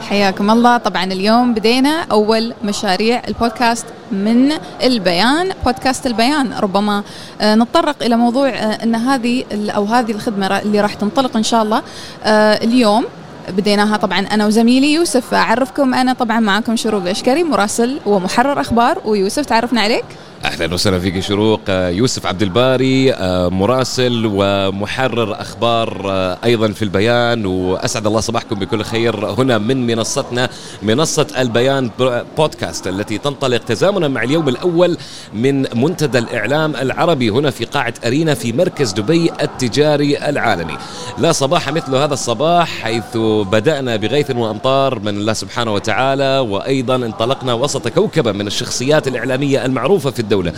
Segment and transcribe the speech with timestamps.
[0.00, 0.76] حياكم الله.
[0.76, 6.52] طبعا اليوم بدينا أول مشاريع البودكاست من البيان بودكاست البيان.
[6.52, 7.02] ربما
[7.40, 11.62] آه، نتطرق إلى موضوع آه، أن هذه أو هذه الخدمة اللي راح تنطلق إن شاء
[11.62, 11.82] الله
[12.24, 13.04] آه، اليوم
[13.48, 15.34] بديناها طبعا أنا وزميلي يوسف.
[15.34, 20.04] أعرفكم أنا طبعا معكم شروق الأشكري مراسل ومحرر أخبار ويوسف تعرفنا عليك.
[20.46, 21.60] أهلا وسهلا فيك شروق.
[21.68, 28.58] آه، يوسف عبد الباري آه، مراسل ومحرر أخبار آه، أيضا في البيان وأسعد الله صباحكم
[28.58, 29.30] بكل خير.
[29.30, 30.48] هنا من منصتنا
[30.82, 31.90] منصة البيان
[32.38, 34.96] بودكاست التي تنطلق تزامنا مع اليوم الأول
[35.34, 40.76] من منتدى الإعلام العربي هنا في قاعة أرينا في مركز دبي التجاري العالمي.
[41.18, 43.16] لا صباح مثل هذا الصباح حيث
[43.50, 50.10] بدأنا بغيث وأمطار من الله سبحانه وتعالى وأيضا انطلقنا وسط كوكبة من الشخصيات الإعلامية المعروفة
[50.10, 50.52] في الدولة.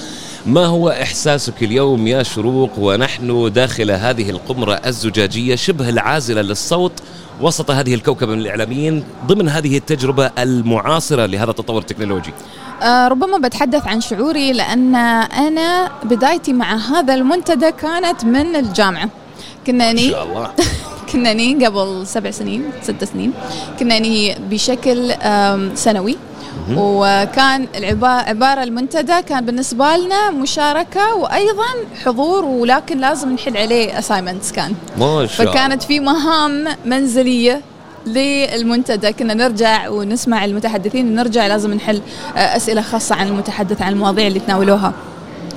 [0.46, 6.92] ما هو إحساسك اليوم يا شروق؟ ونحن داخل هذه القمرة الزجاجية شبه العازلة للصوت
[7.40, 12.32] وسط هذه الكوكبة من الإعلاميين ضمن هذه التجربة المعاصرة لهذا التطور التكنولوجي.
[12.82, 19.08] آه ربما بتحدث عن شعوري لأن أنا بدايتي مع هذا المنتدى كانت من الجامعة.
[19.66, 20.50] كنا ني شاء الله.
[21.12, 21.30] كنا
[21.66, 23.32] قبل سبع سنين ست سنين.
[23.78, 23.98] كنا
[24.50, 25.14] بشكل
[25.74, 26.16] سنوي.
[26.76, 27.66] وكان
[28.04, 31.64] عبارة المنتدى كان بالنسبة لنا مشاركة وأيضا
[32.04, 34.72] حضور ولكن لازم نحل عليه assignments كان.
[34.98, 37.60] ما شاء فكانت في مهام منزلية
[38.06, 39.12] للمنتدى.
[39.12, 42.00] كنا نرجع ونسمع المتحدثين ونرجع لازم نحل
[42.36, 44.92] آه، أسئلة خاصة عن المتحدث عن المواضيع اللي تناولوها.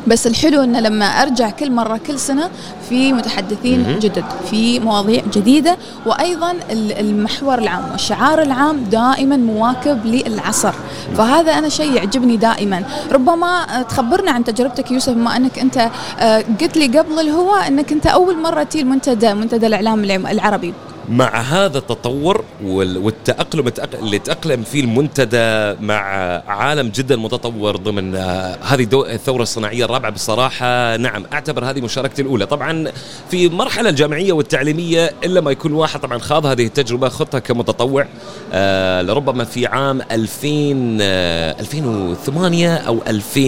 [0.07, 2.49] بس الحلو انه لما أرجع كل مرة كل سنة
[2.89, 10.73] في متحدثين جدد في مواضيع جديدة وأيضا المحور العام والشعار العام دائما مواكب للعصر.
[11.17, 12.83] فهذا أنا شيء يعجبني دائما.
[13.11, 18.07] ربما تخبرنا عن تجربتك يوسف بما أنك أنت آه، قلت لي قبل الهواء إنك أنت
[18.07, 20.73] أول مرة تي المنتدى منتدى الإعلام العربي.
[21.11, 26.01] مع هذا التطور والتأقلم اللي تأقلم فيه المنتدى مع
[26.47, 30.97] عالم جدا متطور ضمن آه، هذه الثورة الصناعية الرابعة بصراحة.
[30.97, 32.45] نعم أعتبر هذه مشاركتي الأولى.
[32.45, 32.91] طبعا
[33.31, 38.07] في المرحلة الجامعية والتعليمية إلا ما يكون واحد طبعا خاض هذه التجربة خطها كمتطوع
[38.53, 43.39] آه لربما في عام 2000 آه 2008 أو 2000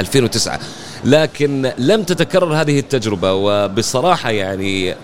[0.00, 0.60] 2009
[1.04, 4.94] لكن لم تتكرر هذه التجربة وبصراحة يعني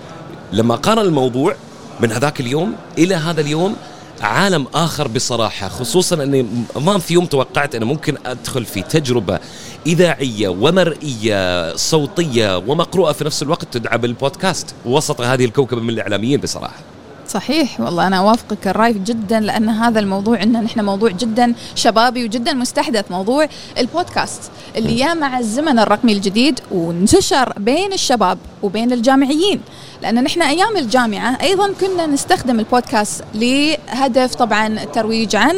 [0.53, 1.55] لما قارن الموضوع
[2.03, 3.77] من هذاك اليوم إلى هذا اليوم
[4.21, 6.47] عالم آخر بصراحة خصوصا أني
[6.77, 9.39] ما في يوم توقعت انه ممكن أدخل في تجربة
[9.87, 16.90] إذاعية ومرئية صوتية ومقروءة في نفس الوقت تدعى بالبودكاست وسط هذه الكوكبة من الإعلاميين بصراحة.
[17.31, 17.81] صحيح.
[17.81, 23.11] والله أنا أوافقك الرأي جدا لأن هذا الموضوع ان نحن موضوع جدا شبابي وجدا مستحدث
[23.11, 23.49] موضوع
[23.79, 24.43] البودكاست
[24.77, 29.61] اللي يا مع الزمن الرقمي الجديد وانتشر بين الشباب وبين الجامعيين.
[30.03, 35.55] لأن نحن أيام الجامعة أيضا كنا نستخدم البودكاست لهدف طبعا الترويج عن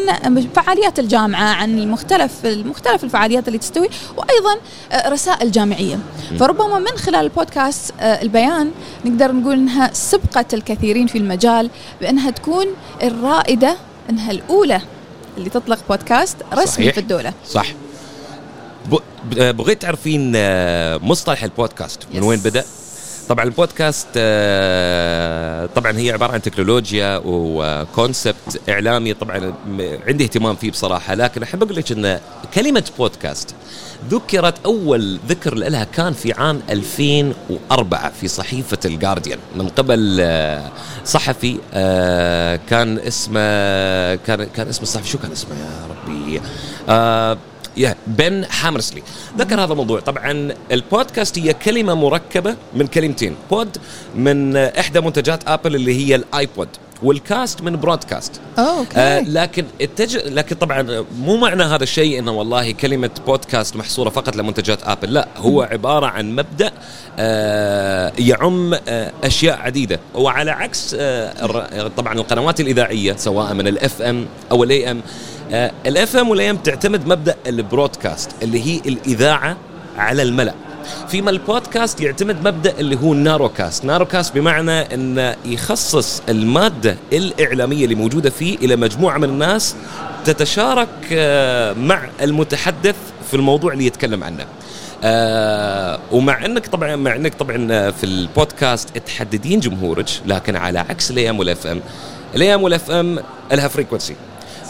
[0.56, 4.60] فعاليات الجامعة عن المختلف المختلف الفعاليات اللي تستوي وأيضا
[5.06, 5.98] رسائل جامعية.
[6.38, 8.70] فربما من خلال البودكاست آه، البيان
[9.04, 11.61] نقدر نقول إنها سبقت الكثيرين في المجال
[12.00, 12.66] بأنها تكون
[13.02, 13.76] الرائدة
[14.10, 14.80] أنها الأولى
[15.38, 16.94] اللي تطلق بودكاست رسمي صحيح.
[16.94, 17.66] في الدولة صح
[19.32, 22.64] بغيت تعرفين آه، مصطلح البودكاست من وين بدأ؟
[23.28, 29.54] طبعا البودكاست آه، طبعا هي عبارة عن تكنولوجيا وكونسبت إعلامي طبعا
[30.06, 32.20] عندي اهتمام فيه بصراحة لكن أحب أقول لك إن
[32.54, 33.54] كلمة بودكاست
[34.10, 40.70] ذكرت أول ذكر لها كان في عام 2004 في صحيفة الجارديان من قبل آه،
[41.04, 41.58] صحفي
[42.70, 43.40] كان اسمه
[44.14, 45.08] كان كان اسم الصحفي.
[45.08, 46.40] شو كان اسمه يا ربي؟
[47.76, 49.02] يا بن هامرسلي
[49.38, 50.00] ذكر هذا الموضوع.
[50.00, 53.36] طبعا البودكاست هي كلمة مركبة من كلمتين.
[53.50, 53.76] pod
[54.16, 56.68] من إحدى منتجات ابل اللي هي الآيبود.
[57.02, 58.40] وال cast من broadcast.
[58.58, 58.96] okay.
[58.96, 60.16] آه لكن التج...
[60.16, 65.28] لكن طبعا مو معنى هذا الشيء إنه والله كلمة بودكاست محصورة فقط لمنتجات آبل لا
[65.36, 66.72] هو عبارة عن مبدأ
[67.18, 70.00] آه يعم آه أشياء عديدة.
[70.14, 75.00] وعلى عكس آه طبعا القنوات الإذاعية سواء من ال FM أو ال AM
[75.86, 79.56] ال FM وال AM تعتمد مبدأ ال broadcast اللي هي الإذاعة
[79.96, 80.54] على الملأ.
[81.08, 87.94] فيما البودكاست يعتمد مبدأ اللي هو ال narrowcast narrowcast بمعنى انه يخصص المادة الإعلامية اللي
[87.94, 89.74] موجودة فيه إلى مجموعة من الناس
[90.24, 92.96] تتشارك آه، مع المتحدث
[93.30, 94.46] في الموضوع اللي يتكلم عنه.
[95.04, 101.20] آه ومع إنك طبعا مع إنك طبعا في البودكاست تحددين جمهورك لكن على عكس ال
[101.20, 101.80] AM وال FM
[102.34, 103.18] ال AM وال FM
[103.52, 104.16] لها frequency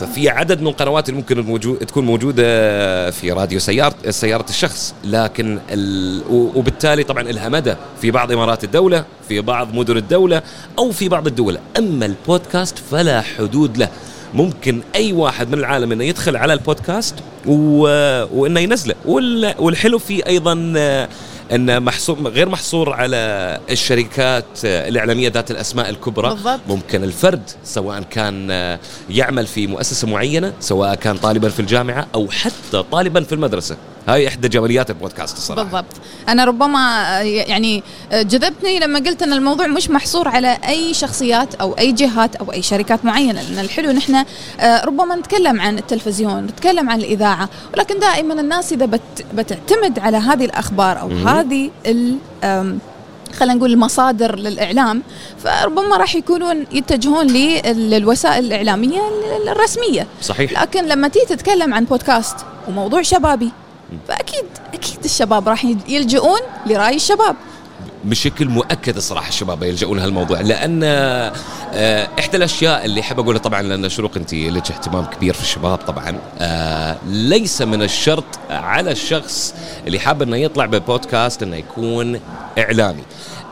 [0.00, 2.42] ففي عدد من القنوات اللي ممكن تكون موجودة
[3.10, 6.22] في راديو سياره سيارة الشخص لكن ال...
[6.30, 10.42] وبالتالي طبعا لها مدى في بعض إمارات الدولة في بعض مدن الدولة
[10.78, 11.58] أو في بعض الدول.
[11.78, 13.88] أما البودكاست فلا حدود له.
[14.34, 17.14] ممكن أي واحد من العالم إنه يدخل على البودكاست
[17.46, 17.82] و...
[18.40, 18.94] وإنه ينزله.
[19.04, 19.54] وال...
[19.58, 20.72] والحلو فيه أيضا
[21.52, 23.16] انه محصور غير محصور على
[23.70, 26.60] الشركات الإعلامية ذات الأسماء الكبرى بالضبط.
[26.68, 28.50] ممكن الفرد سواء كان
[29.10, 33.76] يعمل في مؤسسة معينة سواء كان طالبا في الجامعة أو حتى طالبا في المدرسة
[34.08, 35.62] هاي إحدى جماليات البودكاست الصراحة.
[35.62, 35.94] بالضبط.
[36.28, 37.82] أنا ربما يعني
[38.12, 42.62] جذبتني لما قلت أن الموضوع مش محصور على أي شخصيات أو أي جهات أو أي
[42.62, 44.24] شركات معينة لأن الحلو نحن
[44.60, 49.00] آه، ربما نتكلم عن التلفزيون نتكلم عن الإذاعة ولكن دائما الناس إذا بت
[49.34, 51.08] بتعتمد على هذه الأخبار أو.
[51.08, 52.16] هذه ال
[53.32, 55.02] خلينا نقول المصادر للإعلام
[55.44, 57.26] فربما راح يكونون يتجهون
[57.66, 59.00] للوسائل الإعلامية
[59.48, 60.06] الرسمية.
[60.22, 60.62] صحيح.
[60.62, 62.36] لكن لما تيجي تتكلم عن بودكاست
[62.68, 63.50] وموضوع شبابي
[64.08, 64.44] فأكيد
[64.74, 67.36] أكيد الشباب راح يلجؤون لرأي الشباب.
[68.04, 73.88] بشكل مؤكد الصراحة الشباب يلجؤون لهالموضوع لأن آه، إحدى الأشياء اللي حاب أقولها طبعا لأن
[73.88, 79.54] شروق أنت لك اهتمام كبير في الشباب طبعا آه، ليس من الشرط على الشخص
[79.86, 82.20] اللي حاب إنه يطلع ببودكاست إنه يكون
[82.58, 83.02] إعلامي.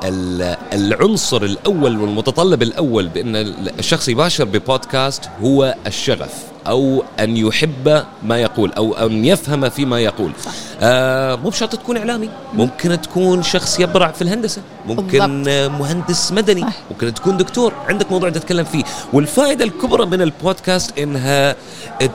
[0.04, 3.36] ال- العنصر الأول والمتطلب الأول بإن
[3.78, 6.34] الشخص يباشر ببودكاست هو الشغف.
[6.66, 10.32] أو أن يحب ما يقول أو أن يفهم فيما يقول.
[10.44, 10.52] صح.
[10.82, 12.28] آه مو بشرط تكون إعلامي.
[12.54, 14.62] ممكن تكون شخص يبرع في الهندسة.
[14.86, 15.80] ممكن بالضبط.
[15.80, 16.60] مهندس مدني.
[16.60, 16.72] صح.
[16.90, 17.72] ممكن تكون دكتور.
[17.88, 18.84] عندك موضوع تتكلم فيه.
[19.12, 21.56] والفائدة الكبرى من البودكاست إنها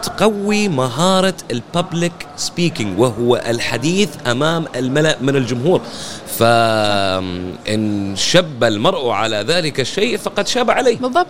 [0.01, 5.81] تقوي مهارة ال public speaking وهو الحديث أمام الملأ من الجمهور.
[6.38, 10.98] فإن شب المرء على ذلك الشيء فقد شاب عليه.
[10.98, 11.27] بالضبط.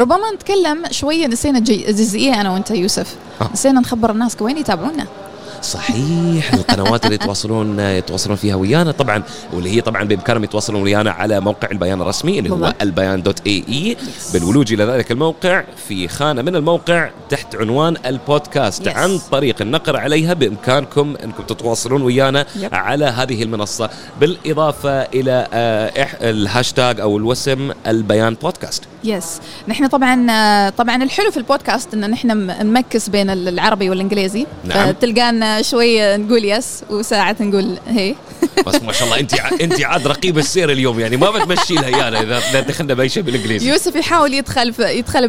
[0.00, 3.50] ربما نتكلم شوية نسينا جي- جزئيه أنا وأنت يوسف آه.
[3.52, 5.06] نسينا نخبر الناس وين يتابعونا
[5.64, 9.22] صحيح القنوات اللي يتواصلون يتواصلون فيها ويانا طبعا
[9.52, 12.74] واللي هي طبعا بإمكانهم يتواصلون ويانا على موقع البيان الرسمي اللي هو.
[12.82, 13.96] البيان dot ae
[14.32, 18.96] بالولوج إلى ذلك الموقع في خانة من الموقع تحت عنوان البودكاست Yes.
[18.96, 22.72] عن طريق النقر عليها بإمكانكم إنكم تتواصلون ويانا Yep.
[22.74, 23.90] على هذه المنصة
[24.20, 25.88] بالإضافة إلى آه،
[26.30, 32.28] الهاشتاج أو الوسم البيان بودكاست yes نحن طبعا آه، طبعا الحلو في البودكاست إن نحن
[32.66, 34.90] نمكس بين العربي والإنجليزي نعم.
[34.90, 38.14] تلقانا شوية نقول yes وساعات نقول هي.
[38.66, 42.20] بس ما شاء الله انت انت عاد رقيب السير اليوم يعني ما بتمشي لها ايانا
[42.50, 43.68] إذا دخلنا بأي شيء بالإنجليزي.
[43.70, 45.28] يوسف يحاول يدخل يدخل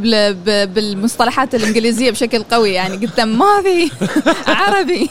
[0.66, 3.92] بالمصطلحات الإنجليزية بشكل قوي يعني قلت ما في
[4.52, 5.10] عربي.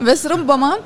[0.00, 0.78] بس ربما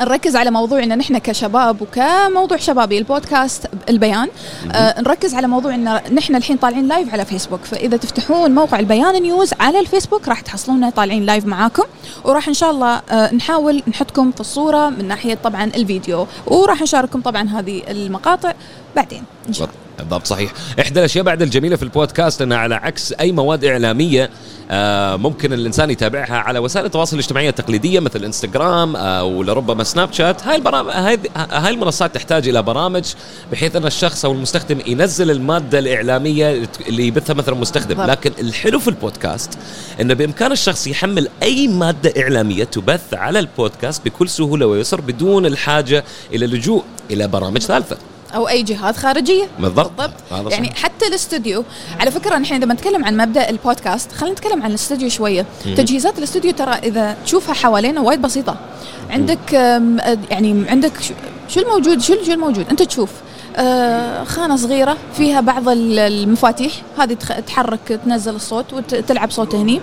[0.00, 4.28] نركز على موضوع ان نحن كشباب وكموضوع شبابي البودكاست البيان.
[4.72, 9.22] آه نركز على موضوع إن نحن الحين طالعين live على فيسبوك فإذا تفتحون موقع البيان
[9.22, 11.84] news على الفيسبوك راح تحصلونا طالعين live معاكم.
[12.24, 16.26] وراح إن شاء الله آه نحاول نحطكم في الصورة من ناحية طبعا الفيديو.
[16.46, 18.52] وراح نشارككم طبعا هذه المقاطع
[18.96, 19.85] بعدين إن شاء الله.
[19.98, 20.52] بالضبط صحيح.
[20.80, 24.30] إحدى الأشياء بعد الجميلة في البودكاست إنها على عكس أي مواد إعلامية
[24.70, 30.46] آه ممكن الإنسان يتابعها على وسائل التواصل الاجتماعي التقليدية مثل إنستغرام أو لربما سناب شات.
[30.46, 33.04] هاي البرامج هاي هاي المنصات تحتاج إلى برامج
[33.52, 37.94] بحيث أن الشخص أو المستخدم ينزل المادة الإعلامية اللي يبثها مثلا مستخدم.
[37.94, 38.10] بالضبط.
[38.10, 39.58] لكن الحلو في البودكاست
[40.00, 46.04] إنه بإمكان الشخص يحمل أي مادة إعلامية تبث على البودكاست بكل سهولة ويسر بدون الحاجة
[46.32, 47.96] إلى اللجوء إلى برامج ثالثة.
[48.34, 49.44] أو أي جهات خارجية.
[49.58, 49.90] بالضبط.
[50.30, 50.52] بالضبط.
[50.52, 50.74] يعني.
[50.74, 51.64] حتى الاستوديو
[52.00, 55.46] على فكرة نحن إذا بنتكلم عن مبدأ البودكاست خلينا نتكلم عن الاستوديو شوية.
[55.64, 58.56] تجهيزات الاستوديو ترى إذا تشوفها حوالينا وايد بسيطة.
[59.10, 59.52] عندك
[60.30, 60.92] يعني عندك
[61.48, 63.10] شو- الموجود شو الموجود؟ أنت تشوف.
[64.24, 66.72] خانة صغيرة فيها بعض ال- المفاتيح.
[66.98, 67.14] هذه
[67.46, 69.80] تحرك تنزل الصوت وتلعب صوت هني.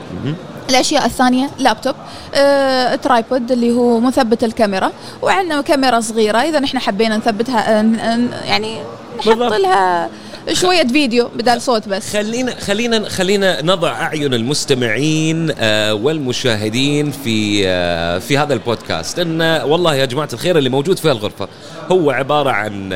[0.69, 1.95] الأشياء الثانية لابتوب
[2.35, 4.91] آه، ترايبود اللي هو مثبت الكاميرا.
[5.21, 8.77] وعندنا كاميرا صغيرة إذا نحن حبينا نثبتها آه، ن- يعني
[9.19, 9.37] نحط.
[9.37, 10.09] لها
[10.53, 12.13] شوية فيديو بدل صوت بس.
[12.13, 19.19] خلينا خلينا خلينا نضع أعين المستمعين آه، والمشاهدين في آه، في هذا البودكاست.
[19.19, 21.47] إن والله يا جماعة الخير اللي موجود في الغرفه
[21.91, 22.89] هو عبارة عن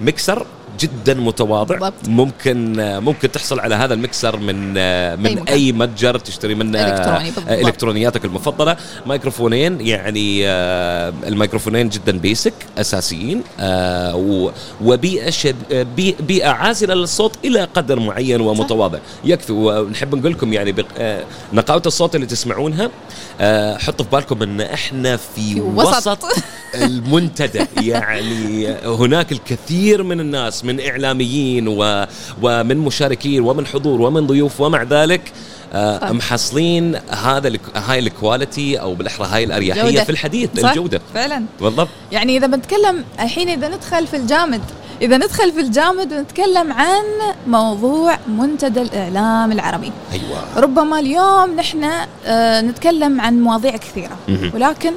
[0.00, 0.46] مكسر
[0.80, 2.08] جدا متواضع بالضبط.
[2.08, 5.90] ممكن آه، ممكن تحصل على هذا المكسر من آه، من أي أي, مكان.
[5.90, 7.66] متجر تشتري منه آه، إلكتروني بالضبط.
[7.66, 10.46] إلكترونياتك المفضلة ميكروفونين يعني
[11.28, 13.42] الميكروفونين جدا بيسك أساسيين
[14.82, 15.54] وبيئة
[16.20, 20.74] بيئة عازلة للصوت إلى قدر معين ومتواضع يكفي ونحب نقول لكم يعني
[21.52, 22.90] نقاوة الصوت اللي تسمعونها
[23.78, 25.96] حطوا في بالكم إن إحنا في, في وسط.
[25.96, 26.24] وسط
[26.74, 32.06] المنتدى يعني هناك الكثير من الناس من إعلاميين و...
[32.42, 35.32] ومن مشاركين ومن حضور ومن ضيوف ومع ذلك
[35.72, 36.12] آه،.
[36.12, 40.04] محصلين هذا الك- هاي الكواليتي أو بالأحرى هاي الأريحية جودة.
[40.04, 44.60] في الحديث صح؟ الجودة فعلا بالضبط يعني إذا بنتكلم الحين إذا ندخل في الجامد
[45.02, 47.02] إذا ندخل في الجامد ونتكلم عن
[47.46, 51.84] موضوع منتدى الإعلام العربي أيوه ربما اليوم نحن
[52.26, 54.16] آه، نتكلم عن مواضيع كثيرة.
[54.54, 54.92] ولكن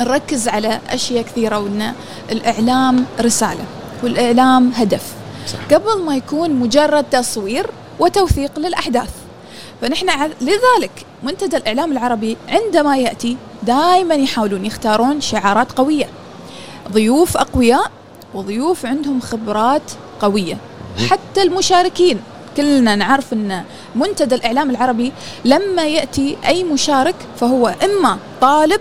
[0.00, 1.92] نركز على أشياء كثيرة وإن
[2.32, 3.64] الإعلام رسالة
[4.02, 5.12] والإعلام هدف.
[5.46, 5.58] صح.
[5.74, 7.66] قبل ما يكون مجرد تصوير
[7.98, 9.10] وتوثيق للأحداث.
[9.80, 10.06] فنحن
[10.40, 16.08] لذلك منتدى الإعلام العربي عندما يأتي دائما يحاولون يختارون شعارات قوية.
[16.92, 17.90] ضيوف أقوياء
[18.34, 19.82] وضيوف عندهم خبرات
[20.20, 20.58] قوية.
[21.10, 22.20] حتى المشاركين.
[22.56, 25.12] كلنا نعرف إن منتدى الإعلام العربي
[25.44, 28.80] لما يأتي أي مشارك فهو إما طالب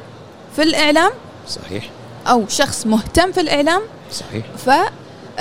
[0.55, 1.11] في الإعلام
[1.47, 1.89] صحيح.
[2.27, 4.45] أو شخص مهتم في الإعلام صحيح.
[4.65, 4.69] ف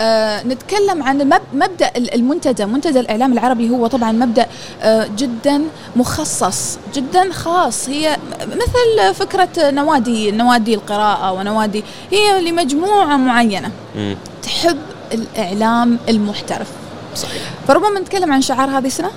[0.00, 2.64] آه، نتكلم عن مبدأ ال- المنتدى.
[2.66, 4.46] منتدى الإعلام العربي هو طبعا مبدأ
[4.82, 5.62] آه، جدا
[5.96, 7.88] مخصص جدا خاص.
[7.88, 8.16] هي
[8.46, 13.70] مثل فكرة نوادي نوادي القراءة ونوادي هي لمجموعة معينة.
[14.42, 14.78] تحب
[15.12, 16.66] الإعلام المحترف.
[17.16, 17.42] صحيح.
[17.68, 19.10] فربما نتكلم عن شعار هذه السنة.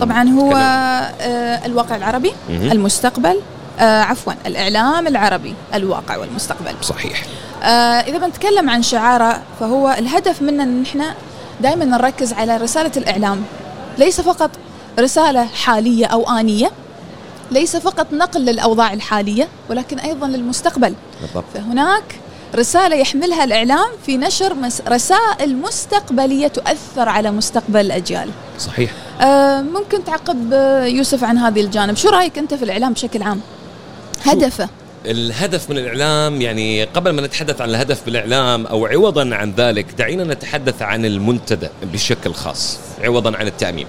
[0.00, 2.32] طبعا هو آه، الواقع العربي.
[2.50, 3.40] المستقبل
[3.80, 6.72] آه، عفوا الإعلام العربي الواقع والمستقبل.
[6.82, 7.22] صحيح.
[8.08, 11.14] إذا بنتكلم عن شعاره فهو الهدف منه أن إحنا
[11.60, 13.42] دائما نركز على رسالة الإعلام.
[13.98, 14.50] ليس فقط
[14.98, 16.70] رسالة حالية أو آنية
[17.50, 20.94] ليس فقط نقل للأوضاع الحالية ولكن أيضا للمستقبل.
[21.20, 21.44] بالضبط.
[21.54, 22.20] فهناك
[22.54, 24.56] رسالة يحملها الإعلام في نشر
[24.88, 28.30] رسائل مستقبلية تؤثر على مستقبل الأجيال.
[28.58, 28.90] صحيح.
[29.20, 31.96] آه، ممكن تعقب آه، يوسف عن هذه الجانب.
[31.96, 33.40] شو رأيك أنت في الإعلام بشكل عام؟
[34.24, 34.68] هدفه.
[35.06, 40.24] الهدف من الإعلام يعني قبل ما نتحدث عن الهدف بالإعلام أو عوضا عن ذلك دعينا
[40.24, 43.86] نتحدث عن المنتدى بشكل خاص عوضا عن التعميم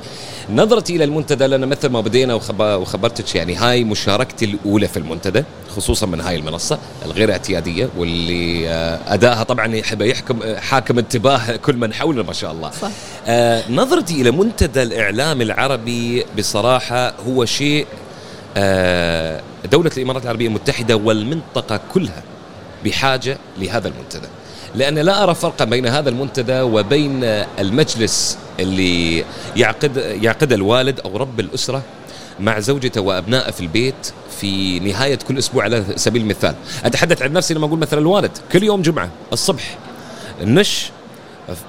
[0.50, 5.44] نظرتي إلى المنتدى لأن مثل ما بدينا وخب- وخبرتك يعني هاي مشاركتي الأولى في المنتدى
[5.76, 11.76] خصوصا من هاي المنصة الغير اعتيادية واللي آه، أدائها طبعا يحب يحكم حاكم انتباه كل
[11.76, 12.72] من حولنا ما شاء الله.
[12.82, 12.90] صح.
[13.28, 17.88] آه، نظرتي إلى منتدى الإعلام العربي بصراحة هو شيء
[18.58, 22.24] آه، دولة الإمارات العربية المتحدة والمنطقة كلها
[22.86, 24.28] بحاجة لهذا المنتدى.
[24.76, 27.24] لأن لا أرى فرقا بين هذا المنتدى وبين
[27.60, 31.82] المجلس اللي يعقد يعقد الوالد أو رب الأسرة
[32.40, 36.56] مع زوجته وأبنائه في البيت في نهاية كل أسبوع على سبيل المثال.
[36.86, 39.78] أتحدث عن نفسي لما أقول مثلا الوالد كل يوم جمعة الصبح
[40.44, 40.92] نش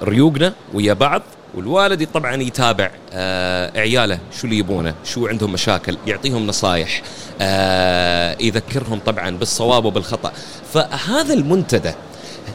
[0.03, 1.21] ريوقنا ويا بعض
[1.55, 7.01] والوالد طبعا يتابع آه عياله شو اللي يبونه شو عندهم مشاكل يعطيهم نصايح
[7.41, 10.31] آه يذكرهم طبعا بالصواب وبالخطأ.
[10.73, 11.91] فهذا المنتدى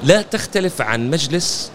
[0.05, 1.71] لا تختلف عن مجلس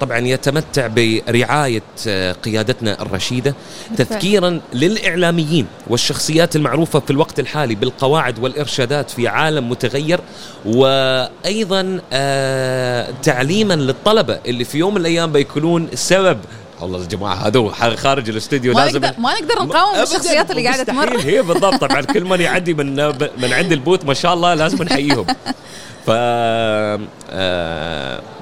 [0.00, 3.54] طبعا يتمتع برعاية آه قيادتنا الرشيدة.
[3.96, 10.20] تذكيرا للإعلاميين والشخصيات المعروفة في الوقت الحالي بالقواعد والإرشادات في عالم متغير
[10.64, 16.38] وأيضا آه تعليما للطلبة اللي في يوم من الأيام بيكونون سبب
[16.80, 20.82] والله يا جماعة هذول خارج الاستوديو ما لازم نقدر ما نقدر نقاوم الشخصيات اللي قاعدة.
[20.82, 22.96] تمر هي بالضبط طبعا كل من يعدي من
[23.38, 25.26] من عند البوت ما شاء الله لازم نحييهم
[26.06, 27.00] ف آه،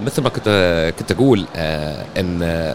[0.01, 0.49] مثل ما كنت
[0.99, 2.75] كنت أقول آه، إن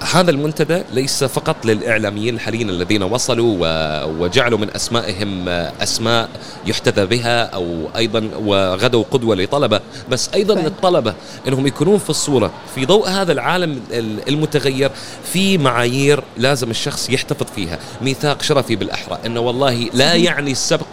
[0.00, 3.56] هذا المنتدى ليس فقط للإعلاميين الحاليين الذين وصلوا
[4.04, 6.28] وجعلوا من أسمائهم آه، أسماء
[6.66, 9.80] يحتذى بها أو أيضا وغدوا قدوة لطلبة
[10.10, 10.66] بس أيضا فعلا.
[10.68, 11.14] للطلبة
[11.48, 12.50] إنهم يكونون في الصورة.
[12.74, 14.90] في ضوء هذا العالم ال- المتغير
[15.32, 17.78] في معايير لازم الشخص يحتفظ فيها.
[18.02, 19.18] ميثاق شرفي بالأحرى.
[19.26, 20.86] انه والله لا يعني السبق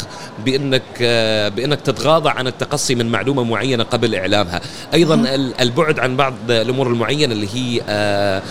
[0.46, 4.62] بإنك آه، بإنك تتغاضى عن التقصي من معلومة معينة قبل إعلامها.
[4.94, 8.42] أيضا ال- البعد عن بعض الأمور المعينة اللي هي آه،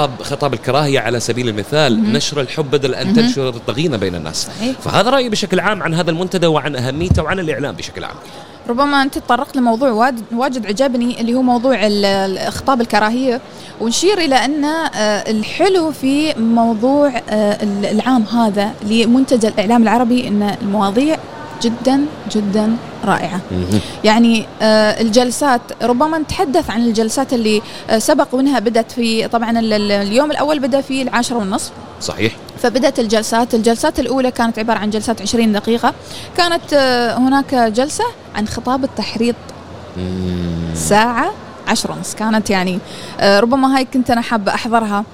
[0.00, 4.46] خطاب خطاب الكراهية على سبيل المثال نشر الحب بدل أن تنشر الضغينه بين الناس.
[4.46, 4.76] صحيح.
[4.80, 8.14] فهذا رأيي بشكل عام عن هذا المنتدى وعن أهميته وعن الإعلام بشكل عام.
[8.68, 11.88] ربما أنت تطرقت لموضوع واجد, عجبني اللي هو موضوع
[12.50, 13.40] خطاب الكراهية.
[13.80, 20.56] ونشير إلى أن آه، الحلو في موضوع آه، ال- العام هذا لمنتدى الإعلام العربي إن
[20.62, 21.16] المواضيع
[21.62, 22.00] جدا
[22.30, 23.40] جدا رائعة.
[24.04, 29.72] يعني آه، الجلسات ربما نتحدث عن الجلسات اللي آه، سبق وانها بدأت في طبعا ال-
[29.72, 31.70] ال- اليوم الأول بدأ في العاشرة والنصف.
[32.00, 32.32] صحيح.
[32.62, 35.94] فبدأت الجلسات الجلسات الأولى كانت عبارة عن جلسات 20 دقيقة.
[36.36, 39.34] كانت آه، هناك جلسة عن خطاب التحريض.
[40.74, 41.30] ساعة
[41.68, 42.78] عشرة ونص كانت يعني
[43.22, 45.04] ربما هاي كنت أنا حابة أحضرها.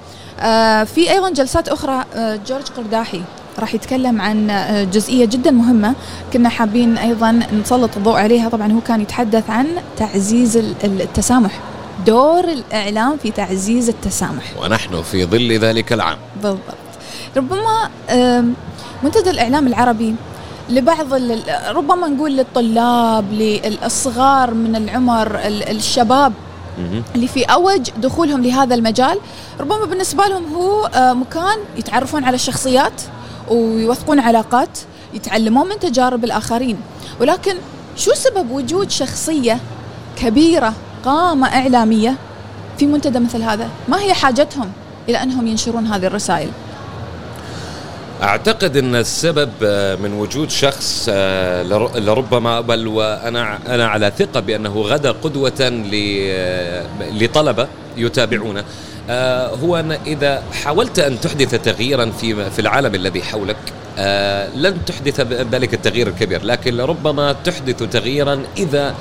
[0.85, 2.03] في أيضا جلسات أخرى
[2.47, 3.21] جورج قرداحي.
[3.59, 5.95] راح يتكلم عن آه، جزئية جدا مهمة
[6.33, 8.49] كنا حابين أيضا نسلط الضوء عليها.
[8.49, 11.59] طبعا هو كان يتحدث عن تعزيز ال- ال- التسامح
[12.05, 14.43] دور الإعلام في تعزيز التسامح.
[14.61, 16.17] ونحن في ظل ذلك العام.
[16.43, 16.59] بالضبط.
[17.37, 17.89] ربما
[19.03, 20.15] منتدى الإعلام العربي
[20.69, 21.13] لبعض
[21.69, 26.33] ربما نقول للطلاب للصغار من العمر ال- الشباب.
[27.15, 29.17] اللي في أوج دخولهم لهذا المجال
[29.59, 33.01] ربما بالنسبة لهم هو آه، مكان يتعرفون على الشخصيات
[33.49, 34.79] ويوثقون علاقات
[35.13, 36.77] يتعلمون من تجارب الآخرين.
[37.21, 37.55] ولكن
[37.97, 39.59] شو سبب وجود شخصية
[40.17, 40.73] كبيرة
[41.05, 42.15] قامة إعلامية
[42.77, 44.71] في منتدى مثل هذا؟ ما هي حاجتهم
[45.09, 46.49] إلى أنهم ينشرون هذه الرسائل؟
[48.23, 54.39] أعتقد إن السبب آه، من وجود شخص آه، لر- لربما بل وأنا أنا على ثقة
[54.39, 58.63] بأنه غدا قدوة آه، لطلبة يتابعونه.
[59.63, 63.57] هو أن إذا حاولت أن تحدث تغييرا في في العالم الذي حولك
[63.99, 68.95] آه، لن تحدث ذلك التغيير الكبير لكن لربما تحدث تغييرا إذا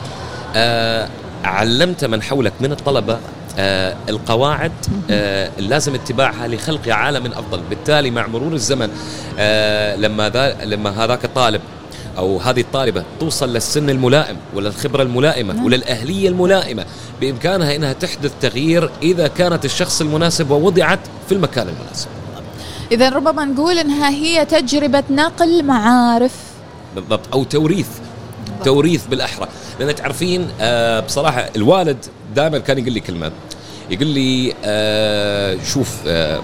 [0.56, 1.08] آه،
[1.44, 3.18] علمت من حولك من الطلبة
[3.58, 4.72] آه، القواعد
[5.10, 7.60] آه، لازم اتباعها لخلق عالم أفضل.
[7.70, 8.90] بالتالي مع مرور الزمن
[9.38, 11.60] آه، لما ذا لما هذاك الطالب
[12.18, 15.64] أو هذه الطالبة توصل للسن الملائم وللخبره الملائمة نعم.
[15.64, 16.84] وللاهليه الملائمة
[17.20, 22.08] بإمكانها إنها تحدث تغيير إذا كانت الشخص المناسب ووضعت في المكان المناسب.
[22.92, 26.34] اذا ربما نقول إنها هي تجربة نقل معارف.
[26.94, 27.20] بالضبط.
[27.32, 27.88] أو توريث.
[28.64, 29.48] توريث بالأحرى.
[29.80, 32.04] لأن تعرفين آه بصراحة الوالد
[32.34, 33.32] دائما كان يقول لي كلمة.
[33.90, 36.40] يقول لي آه شوف آه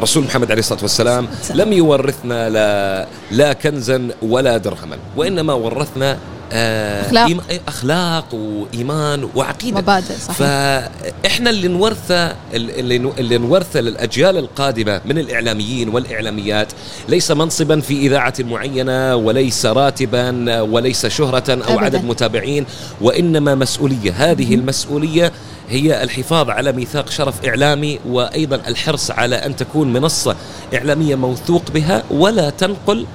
[0.00, 6.18] رسول محمد عليه الصلاة والسلام لم يورثنا لا لا كنزا ولا درهما وإنما ورثنا
[6.52, 7.28] أخلاق.
[7.28, 9.80] إيم- أخلاق وإيمان وعقيدة.
[9.80, 10.36] مبادئ صحيح.
[10.36, 16.72] فإحنا اللي نورثة اللي اللي نورثة للأجيال القادمة من الإعلاميين والإعلاميات
[17.08, 21.84] ليس منصبا في إذاعة معينة وليس راتبا وليس شهرة أو أبداً.
[21.84, 22.66] عدد متابعين
[23.00, 24.12] وإنما مسؤولية.
[24.16, 25.32] هذه المسؤولية
[25.68, 30.36] هي الحفاظ على ميثاق شرف إعلامي وأيضا الحرص على أن تكون منصة
[30.74, 33.06] إعلامية موثوق بها ولا تنقل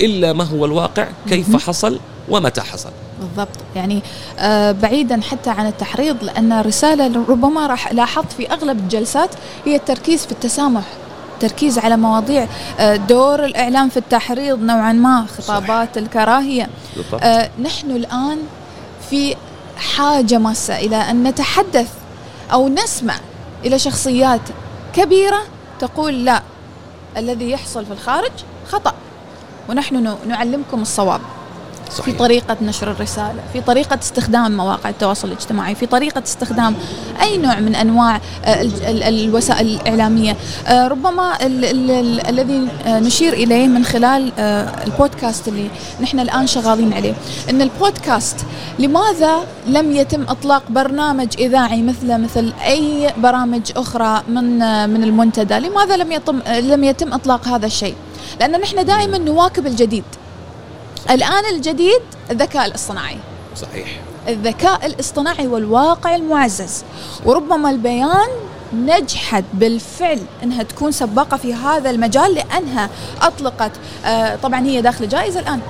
[0.00, 2.90] إلا ما هو الواقع كيف حصل ومتى حصل؟
[3.20, 3.56] بالضبط.
[3.76, 4.02] يعني
[4.38, 9.30] آه بعيدا حتى عن التحريض لأن الرساله ربما راح لاحظت في أغلب الجلسات
[9.64, 10.82] هي التركيز في التسامح
[11.40, 12.46] تركيز على مواضيع
[12.80, 16.68] آه دور الإعلام في التحريض نوعا ما خطابات الكراهية.
[17.22, 18.38] آه نحن الآن
[19.10, 19.36] في
[19.96, 21.88] حاجة ماسة إلى أن نتحدث
[22.52, 23.14] أو نسمع
[23.64, 24.40] إلى شخصيات
[24.94, 25.42] كبيرة
[25.78, 26.42] تقول لا
[27.16, 28.32] الذي يحصل في الخارج
[28.68, 28.92] خطأ
[29.68, 31.20] ونحن نعلمكم الصواب.
[31.96, 32.18] في صحيح.
[32.18, 36.74] طريقة نشر الرسالة في طريقة استخدام مواقع التواصل الاجتماعي في طريقة استخدام
[37.22, 40.36] أي نوع من أنواع آه، ال- ال- الوسائل الإعلامية.
[40.66, 44.32] آه، ربما ال- ال- ال- الذي آه، نشير إليه من خلال
[44.86, 45.68] البودكاست اللي
[46.00, 47.14] نحن الآن شغالين عليه.
[47.50, 48.36] أن البودكاست
[48.78, 54.58] لماذا لم يتم إطلاق برنامج إذاعي مثل مثل أي برامج أخرى من
[54.90, 57.94] من المنتدى؟ لماذا لم يتم لم يتم إطلاق هذا الشيء؟
[58.40, 60.04] لأن نحن دائما نواكب الجديد.
[61.10, 63.18] الآن الجديد الذكاء الاصطناعي.
[63.56, 63.88] صحيح.
[64.28, 66.84] الذكاء الاصطناعي والواقع المعزز.
[67.24, 68.28] وربما البيان
[68.72, 72.90] نجحت بالفعل إنها تكون سباقة في هذا المجال لأنها
[73.22, 73.70] أطلقت
[74.04, 75.60] آه طبعا هي داخل جائزه الآن.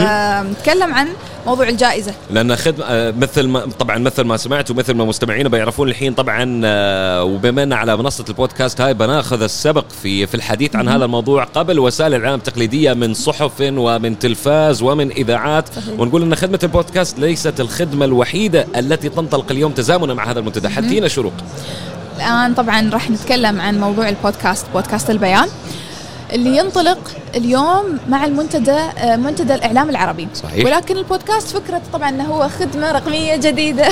[0.00, 1.08] آه نتكلم عن
[1.46, 2.14] موضوع الجائزة.
[2.30, 6.60] لأن خدمه آه، مثل ما طبعا مثل ما سمعت ومثل ما مستمعينا بيعرفون الحين طبعا
[6.64, 11.44] آه، وبما إن على منصة البودكاست هاي بناخذ السبق في في الحديث عن هذا الموضوع
[11.44, 16.00] قبل وسائل الإعلام التقليدية من صحف ومن تلفاز ومن إذاعات صحيح.
[16.00, 20.68] ونقول إن خدمة البودكاست ليست الخدمة الوحيدة التي تنطلق اليوم تزامنا مع هذا المنتدى.
[20.68, 21.32] حدينا شروق.
[22.16, 25.48] الآن طبعا راح نتكلم عن موضوع البودكاست بودكاست البيان
[26.32, 26.98] اللي ينطلق
[27.36, 30.28] اليوم مع المنتدى آه، منتدى الإعلام العربي.
[30.34, 30.64] صحيح.
[30.66, 33.88] ولكن البودكاست فكرة طبعا إنه هو خدمة رقمية جديدة.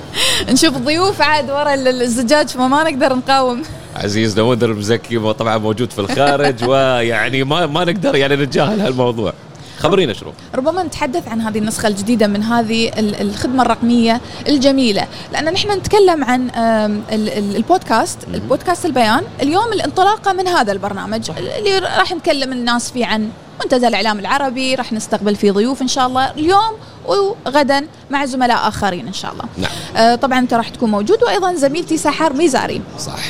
[0.52, 3.62] نشوف ضيوف عاد ورا ال- الزجاج فما نقدر نقاوم.
[3.96, 9.32] عزيزنا منذر مزكي طبعا موجود في الخارج ويعني ما ما نقدر يعني نتجاهل هالموضوع.
[9.80, 10.34] خبرينا شروق.
[10.54, 15.06] ربما نتحدث عن هذه النسخة الجديدة من هذه ال- الخدمة الرقمية الجميلة.
[15.32, 16.50] لأن نحن نتكلم عن
[17.56, 19.22] البودكاست البودكاست البيان.
[19.42, 23.28] اليوم الانطلاقة من هذا البرنامج اللي راح نكلم الناس فيه عن
[23.62, 26.72] منتدى الإعلام العربي راح نستقبل فيه ضيوف إن شاء الله اليوم
[27.06, 29.44] وغدا مع زملاء آخرين إن شاء الله.
[29.58, 29.70] نعم.
[29.96, 32.80] آه، طبعا أنت راح تكون موجود وأيضا زميلتي سحر ميزاري.
[32.98, 33.20] صح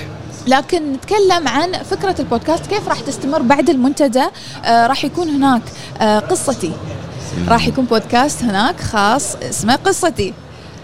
[0.51, 4.25] لكن نتكلم عن فكرة البودكاست كيف راح تستمر بعد المنتدى؟
[4.65, 5.63] آه راح يكون هناك
[6.01, 6.73] آه قصتي.
[7.49, 10.35] راح يكون بودكاست هناك خاص اسمه قصتي.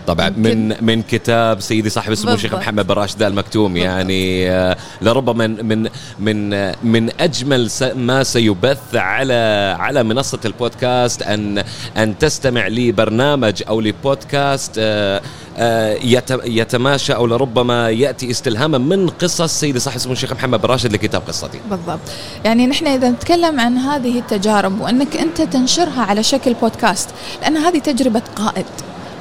[0.07, 0.29] طبعا.
[0.37, 2.55] من من كتاب سيدي صاحب السمو الشيخ.
[2.55, 5.89] محمد بن راشد ال مكتوم يعني آه، لربما من من
[6.19, 11.65] من من أجمل ما سيبث على على منصة البودكاست ان
[11.97, 15.23] أن تستمع لبرنامج أو لبودكاست آه،
[15.59, 20.69] آه، يت- يتماشى أو لربما يأتي استلهاما من قصص سيدي صاحب السمو الشيخ محمد بن
[20.69, 21.59] راشد لكتاب قصتي.
[21.71, 22.01] بالضبط.
[22.45, 27.09] يعني نحن إذا نتكلم عن هذه التجارب وأنك أنت تنشرها على شكل بودكاست
[27.43, 28.67] لأن هذه تجربة قائد.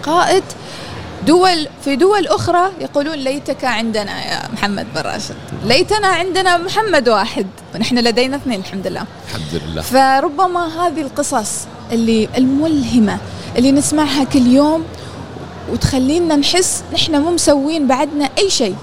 [0.03, 0.43] قائد
[1.27, 5.35] دول في دول أخرى يقولون ليتك عندنا يا محمد بن راشد.
[5.65, 9.03] ليتنا عندنا محمد واحد ونحن لدينا اثنين الحمد لله.
[9.27, 9.81] الحمد لله.
[9.81, 13.17] فربما هذه القصص اللي الملهمة
[13.57, 14.83] اللي نسمعها كل يوم
[15.71, 18.75] وتخلينا نحس نحن مو مسوين بعدنا أي شيء.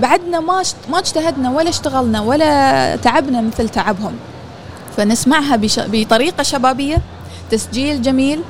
[0.00, 4.14] بعدنا ما ما اجتهدنا ولا اشتغلنا ولا تعبنا مثل تعبهم.
[4.96, 5.80] فنسمعها بش...
[5.80, 6.98] بطريقة شبابية
[7.52, 8.40] تسجيل جميل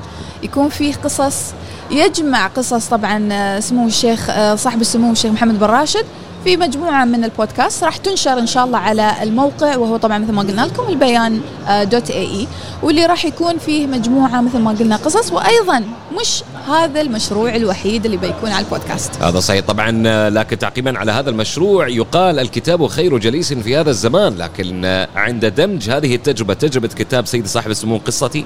[0.43, 1.53] يكون فيه قصص
[1.91, 6.05] يجمع قصص طبعا آه، سمو الشيخ آه، صاحب السمو الشيخ محمد بن راشد.
[6.43, 10.41] في مجموعة من البودكاست راح تنشر إن شاء الله على الموقع وهو طبعا مثل ما
[10.41, 12.47] قلنا لكم البيان آه، دوت اي اي
[12.83, 15.83] واللي راح يكون فيه مجموعة مثل ما قلنا قصص وأيضا
[16.21, 19.23] مش هذا المشروع الوحيد اللي بيكون على البودكاست.
[19.23, 23.89] هذا صحيح طبعا آه، لكن تعقيبا على هذا المشروع يقال الكتاب خير جليس في هذا
[23.89, 28.45] الزمان لكن آه، عند دمج هذه التجربة تجربة كتاب سيد صاحب السمو قصتي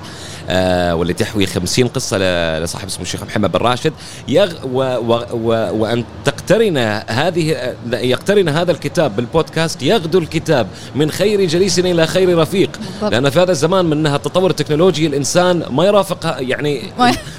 [0.92, 2.18] واللي تحوي خمسين قصة
[2.60, 3.94] لصاحب السمو الشيخ محمد بن راشد
[4.28, 11.46] يغ و و و وأن تقترن هذه يقترن هذا الكتاب بالبودكاست يغدو الكتاب من خير
[11.46, 12.70] جليس إلى خير رفيق.
[12.78, 13.12] بالضبط.
[13.12, 16.82] لأن في هذا الزمان منها التطور التكنولوجي الإنسان ما يرافق يعني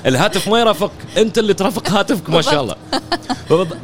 [0.06, 2.74] الهاتف ما يرافق أنت اللي ترافق هاتفك ما شاء الله.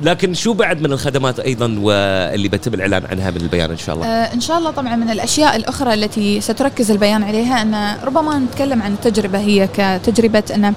[0.03, 4.07] لكن شو بعد من الخدمات أيضا واللي بيتم الإعلان عنها من البيان إن شاء الله؟
[4.07, 8.83] آه إن شاء الله طبعا من الأشياء الأخرى التي ستركز البيان عليها أن ربما نتكلم
[8.83, 10.75] عن التجربة هي كتجربة أن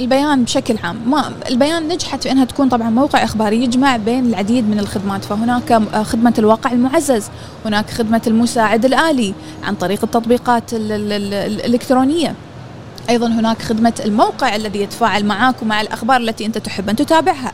[0.00, 1.10] البيان بشكل عام.
[1.10, 5.82] ما البيان نجحت في إنها تكون طبعا موقع إخباري يجمع بين العديد من الخدمات فهناك
[6.02, 7.28] خدمة الواقع المعزز
[7.64, 12.34] هناك خدمة المساعد الآلي عن طريق التطبيقات الإلكترونية.
[13.10, 17.52] أيضا هناك خدمة الموقع الذي يتفاعل معك ومع الأخبار التي أنت تحب أن تتابعها.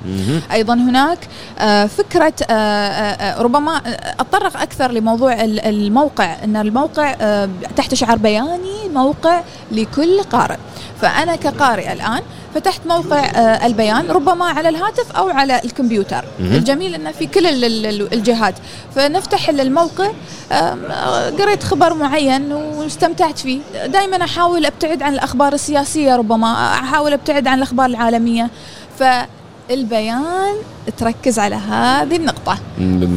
[0.53, 1.19] أيضا هناك
[1.59, 3.83] آه، فكرة آه، آه، ربما
[4.21, 7.15] أتطرق أكثر لموضوع الموقع إن الموقع
[7.77, 9.43] تحت شعار بياني موقع
[9.73, 10.57] لكل قارئ.
[11.01, 12.21] فأنا كقارئ الآن
[12.55, 13.25] فتحت موقع
[13.67, 16.25] البيان ربما على الهاتف أو على الكمبيوتر.
[16.41, 17.65] الجميل إنه في كل
[18.13, 18.55] الجهات.
[18.95, 20.11] فنفتح الموقع
[21.39, 23.61] قريت خبر معين واستمتعت فيه.
[23.87, 26.75] دائما أحاول أبتعد عن الأخبار السياسية ربما.
[26.75, 28.51] أحاول أبتعد عن الأخبار العالمية.
[28.99, 30.55] فالبيان
[30.97, 32.59] تركز على هذه النقطة.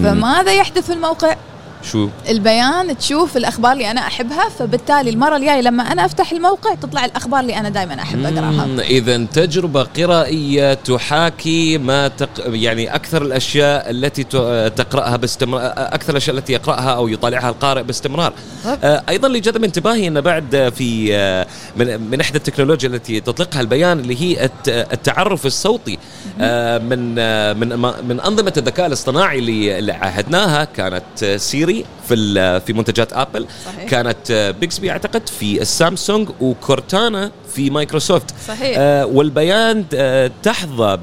[0.03, 1.35] فماذا يحدث في الموقع؟
[1.83, 7.05] شو؟ البيان تشوف الأخبار اللي أنا أحبها فبالتالي المرة الجاية لما أنا أفتح الموقع تطلع
[7.05, 8.67] الأخبار اللي أنا دائما أحب أقراها.
[8.79, 12.29] اذا تجربة قرائية تحاكي ما تق...
[12.45, 14.23] يعني أكثر الأشياء التي
[14.69, 18.33] تقرأها باستمرار أكثر الأشياء التي يقرأها أو يطالعها القارئ باستمرار.
[18.83, 23.61] آه أيضا اللي جذب انتباهي أن بعد في آه من من إحدى التكنولوجيا التي تطلقها
[23.61, 25.99] البيان اللي هي التعرف الصوتي.
[26.41, 27.69] آه من آه من
[28.07, 33.89] من أنظمة الذكاء الاصطناعي اللي عهدناها كانت Siri Siri في في منتجات ابل صحيح.
[33.89, 38.75] كانت Bixby أعتقد في السامسونج و Cortana في مايكروسوفت صحيح.
[38.79, 40.97] آه والبيان آه تحظى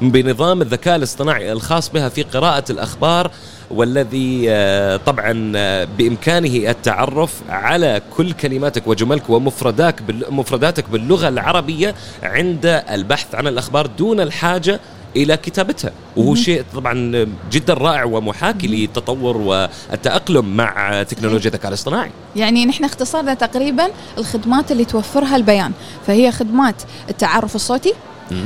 [0.00, 3.30] بنظام الذكاء الاصطناعي الخاص بها في قراءة الأخبار
[3.70, 12.82] والذي آه، طبعا آه، بإمكانه التعرف على كل كلماتك وجملك ومفرداتك مفرداتك باللغة العربية عند
[12.90, 14.80] البحث عن الأخبار دون الحاجة
[15.16, 15.92] إلى كتابتها.
[16.16, 22.10] وهو شيء طبعا جدا رائع ومحاكي للتطور والتأقلم مع تكنولوجيا الذكاء الاصطناعي.
[22.36, 25.72] يعني نحن اختصرنا تقريبا الخدمات اللي توفرها البيان.
[26.06, 27.94] فهي خدمات التعرف الصوتي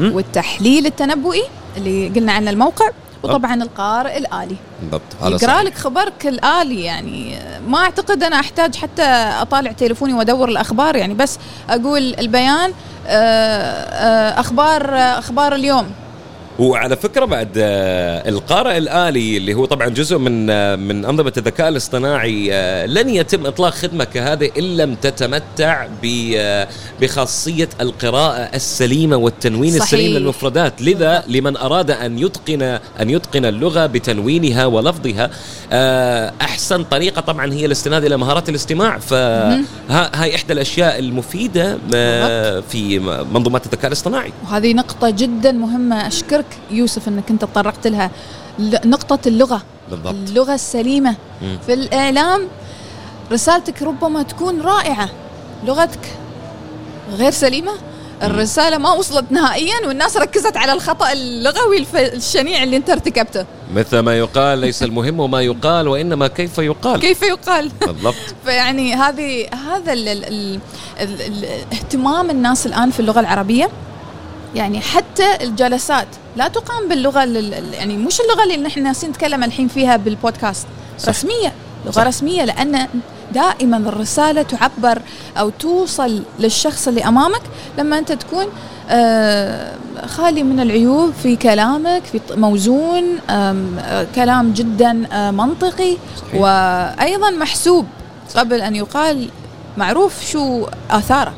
[0.00, 1.42] والتحليل التنبؤي
[1.77, 2.90] اللي قلنا عنه الموقع
[3.22, 4.57] وطبعا القارئ الآلي.
[4.83, 9.03] بالضبط يقرأ لك خبرك الالي يعني ما أعتقد أنا أحتاج حتى
[9.40, 11.38] أطالع تليفوني وأدور الأخبار يعني بس
[11.70, 12.72] أقول البيان
[13.07, 15.87] آه، آه، أخبار أخبار اليوم.
[16.59, 21.69] وعلى فكرة بعد آه، القارئ الآلي اللي هو طبعا جزء من آه، من أنظمة الذكاء
[21.69, 25.87] الاصطناعي آه، لن يتم إطلاق خدمة كهذه إن لم تتمتع
[27.01, 29.83] بخاصية القراءة السليمة والتنوين صحيح.
[29.83, 30.83] السليم للمفردات.
[30.83, 32.62] لذا لمن أراد أن يتقن
[33.01, 35.31] أن يتقن اللغة بتنوينها ولفظها
[36.40, 38.99] أحسن طريقة طبعا هي الاستناد إلى مهارات الاستماع.
[38.99, 41.79] فهاي إحدى الأشياء المفيدة
[42.69, 42.99] في
[43.33, 44.33] منظومات الذكاء الاصطناعي.
[44.45, 46.07] وهذه نقطة جدا مهمة.
[46.07, 48.11] أشكرك اشكرك يوسف انك انت تطرقت لها.
[48.85, 49.62] نقطة اللغة.
[49.90, 50.14] بالضبط.
[50.14, 51.16] اللغة السليمة.
[51.42, 51.57] م.
[51.66, 52.48] في الإعلام
[53.33, 55.09] رسالتك ربما تكون رائعة.
[55.64, 56.12] لغتك
[57.12, 57.72] غير سليمة.
[58.22, 63.46] الرسالة ما وصلت نهائيا والناس ركزت على الخطأ اللغوي الشنيع اللي انت ارتكبته.
[63.74, 67.00] مثل ما يقال ليس المهم ما يقال وإنما كيف يقال.
[67.00, 67.68] كيف يقال.
[67.68, 68.14] بالضبط.
[68.44, 69.92] فيعني هذه هذا
[71.00, 73.70] الاهتمام الناس الآن في اللغة العربية.
[74.55, 77.25] يعني حتى الجلسات لا تقام باللغة
[77.73, 80.67] يعني مش اللغة اللي نحن نتكلم الحين فيها بالبودكاست
[80.99, 81.09] صح.
[81.09, 81.53] رسمية
[81.85, 82.03] لغة صح.
[82.03, 82.88] رسمية لأن
[83.33, 85.03] دائما الرسالة تعبر
[85.38, 87.43] أو توصل للشخص اللي أمامك
[87.79, 88.47] لما أنت تكون
[88.90, 89.73] آه،
[90.07, 96.40] خالي من العيوب في كلامك في موزون آه، كلام جدا آه، منطقي صحيح.
[96.40, 97.87] وأيضا محسوب
[98.37, 99.29] قبل أن يقال
[99.77, 101.35] معروف شو آثاره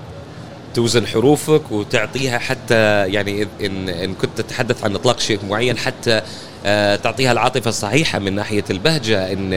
[0.77, 6.23] توزن حروفك وتعطيها حتى يعني ان إن كنت تتحدث عن إطلاق شيء معين حتى
[6.67, 9.33] آه، تعطيها العاطفة الصحيحة من ناحية البهجة.
[9.33, 9.53] إن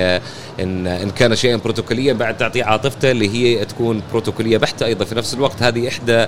[0.59, 5.05] إن إن كان شيئا بروتوكوليا بعد تعطيه عاطفته اللي هي تكون بروتوكولية بحتة أيضا.
[5.05, 6.25] في نفس الوقت هذه إحدى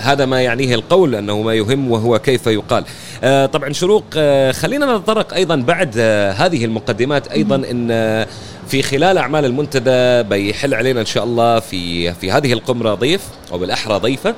[0.00, 2.84] هذا ما يعنيه القول أنه ما يهم وهو كيف يقال.
[3.24, 5.98] آه، طبعا شروق آه، خلينا نتطرق أيضا بعد
[6.36, 7.28] هذه المقدمات.
[7.28, 8.26] أيضا إن
[8.68, 13.58] في خلال أعمال المنتدى بيحل علينا إن شاء الله في في هذه القمرة ضيف أو
[13.58, 14.34] بالأحرى ضيفة.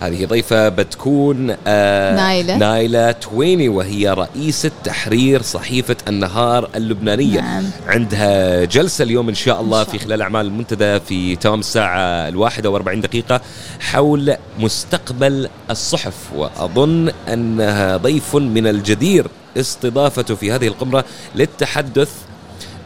[0.00, 2.56] هذه ضيفة بتكون آه نايلة.
[2.56, 7.40] نايلة تويني وهي رئيسة تحرير صحيفة النهار اللبنانية.
[7.40, 7.64] نعم.
[7.86, 13.00] عندها جلسة اليوم إن شاء الله في خلال أعمال المنتدى في تمام الساعة الواحدة وأربعين
[13.00, 13.40] دقيقة
[13.80, 16.14] حول مستقبل الصحف.
[16.36, 22.10] وأظن أنها ضيف من الجدير استضافته في هذه القمرة للتحدث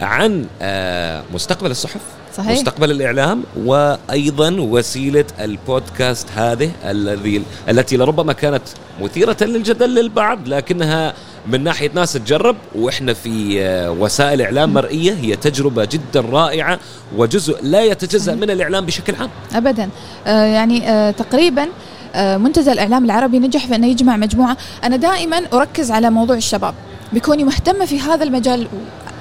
[0.03, 2.01] عن آه، مستقبل الصحف
[2.37, 2.51] صحيح.
[2.53, 8.63] مستقبل الإعلام وأيضا وسيلة البودكاست هذه الذي التي لربما كانت
[9.03, 11.15] مثيرة للجدل للبعض لكنها
[11.47, 16.79] من ناحية ناس تجرب وإحنا في آه، وسائل إعلام مرئية هي تجربة جدا رائعة
[17.17, 19.31] وجزء لا يتجزأ من الإعلام بشكل عام.
[19.55, 19.89] ابدا.
[20.27, 21.69] آه يعني آه تقريبا
[22.17, 24.57] منتدى الإعلام العربي نجح في انه يجمع مجموعة.
[24.85, 26.75] أنا دائما أركز على موضوع الشباب.
[27.13, 28.67] بكوني مهتمة في هذا المجال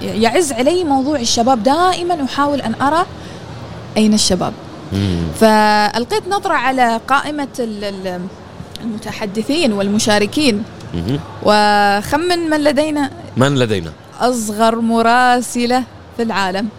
[0.02, 3.06] يعز علي موضوع الشباب دائما أحاول أن أرى
[3.98, 4.54] أين الشباب.
[5.40, 7.48] فألقيت نظرة على قائمة
[8.84, 10.64] المتحدثين والمشاركين.
[11.44, 15.84] وخمن من لدينا من لدينا؟ أصغر مراسلة
[16.18, 16.70] في العالم.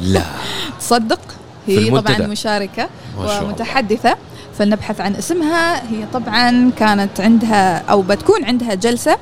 [0.00, 0.22] لا.
[0.80, 1.20] تصدق؟
[1.66, 2.88] هي طبعا مشاركة
[3.18, 4.16] ومتحدثة.
[4.58, 5.82] فلنبحث عن اسمها.
[5.90, 9.16] هي طبعا كانت عندها أو بتكون عندها جلسة.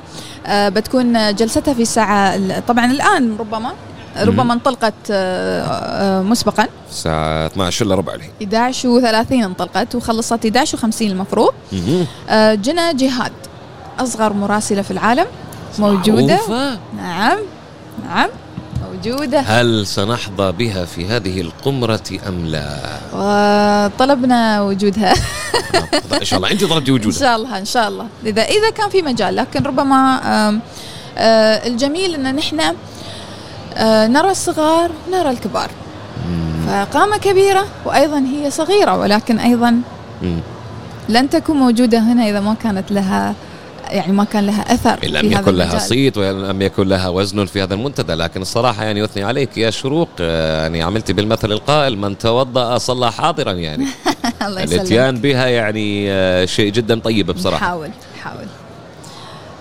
[0.45, 3.71] آه، بتكون جلستها في الساعة طبعا الآن ربما
[4.21, 6.67] ربما انطلقت آه، آه، مسبقا.
[6.89, 8.31] الساعة 12 الا ربع الحين.
[8.41, 11.53] 11 و30 انطلقت وخلصت 11 و50 المفروض.
[12.53, 13.31] جنى جهاد
[13.99, 15.25] أصغر مراسلة في العالم
[15.79, 16.39] موجودة.
[16.97, 17.37] نعم
[18.05, 18.29] نعم.
[19.05, 19.39] موجودة.
[19.39, 25.13] هل سنحظى بها في هذه القمرة أم لا؟ وطلبنا وجودها.
[26.21, 26.51] إن شاء الله.
[26.51, 27.17] أنت طلبتي وجودها.
[27.17, 28.07] إن شاء الله إن شاء الله.
[28.25, 30.21] إذا إذا كان في مجال لكن ربما
[31.17, 32.59] آه، الجميل أن نحن
[33.77, 35.69] آه، نرى الصغار نرى الكبار.
[36.67, 39.81] فقامة كبيرة وأيضا هي صغيرة ولكن أيضا
[41.09, 43.35] لن تكون موجودة هنا إذا ما كانت لها
[43.91, 47.63] يعني ما كان لها أثر إن لم يكن لها صيت ولم يكن لها وزن في
[47.63, 52.17] هذا المنتدى لكن الصراحة يعني أثني عليك يا شروق آه، يعني عملتي بالمثل القائل من
[52.17, 53.85] توضأ صلى حاضرا يعني.
[54.47, 54.81] الله يسلمك.
[54.81, 57.65] الإتيان بها يعني آه، شيء جدا طيب بصراحة.
[57.65, 57.89] حاول
[58.23, 58.45] حاول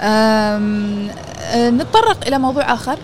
[0.01, 0.59] آه،
[1.71, 2.99] نتطرق إلى موضوع آخر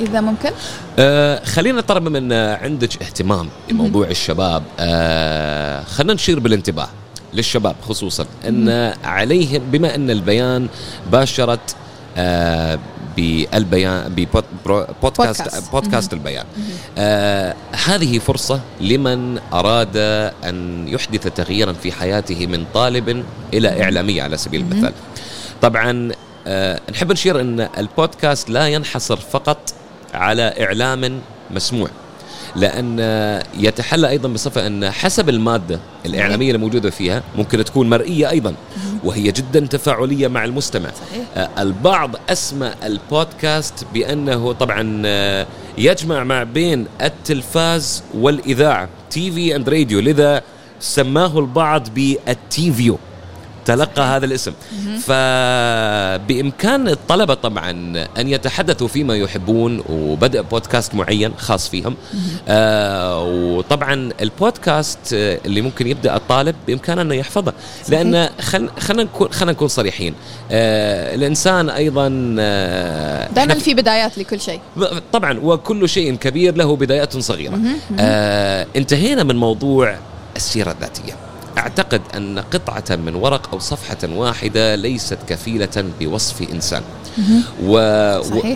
[0.00, 0.50] إذا ممكن.
[0.98, 4.62] آه خلينا نتطرق من عندك اهتمام بموضوع الشباب.
[4.80, 6.88] آه خلينا نشير بالانتباه.
[7.34, 8.26] للشباب خصوصا.
[8.48, 10.68] إن عليهم بما إن البيان
[11.12, 11.76] باشرت
[12.16, 12.78] آه
[13.16, 16.44] بالبيان ببودكاست بودكاست البيان.
[16.98, 19.96] آه هذه فرصة لمن أراد
[20.44, 24.92] أن يحدث تغييرا في حياته من طالب إلى إعلامية على سبيل المثال.
[25.62, 26.12] طبعا
[26.46, 29.74] آه نحب نشير أن البودكاست لا ينحصر فقط
[30.14, 31.20] على إعلام
[31.50, 31.88] مسموع.
[32.56, 32.98] لأن
[33.58, 38.54] يتحلى أيضا بصفة أن حسب المادة الإعلامية الموجوده فيها ممكن تكون مرئية أيضا
[39.04, 41.48] وهي جدا تفاعلية مع المستمع صحيح.
[41.58, 45.02] البعض أسمى البودكاست بأنه طبعا
[45.78, 50.42] يجمع ما بين التلفاز والإذاعة TV and radio لذا
[50.80, 52.98] سماه البعض بالتيفيو
[53.64, 54.52] تلقى هذا الاسم.
[55.00, 57.70] فبإمكان الطلبة طبعا
[58.18, 61.96] أن يتحدثوا فيما يحبون وبدأ بودكاست معين خاص فيهم.
[62.48, 67.52] آه وطبعا البودكاست اللي ممكن يبدأ الطالب بإمكانه أنه يحفظه.
[67.88, 68.28] لأن
[68.78, 70.14] خلينا نكون خلينا نكون صريحين.
[70.50, 74.60] آه الإنسان أيضا آه دائما في بدايات لكل شيء.
[75.12, 77.58] طبعا وكل شيء كبير له بدايات صغيرة.
[78.00, 79.96] آه انتهينا من موضوع
[80.36, 81.12] السيرة الذاتية.
[81.58, 86.82] أعتقد أن قطعة من ورق أو صفحة واحدة ليست كفيلة بوصف إنسان.
[87.64, 87.72] و...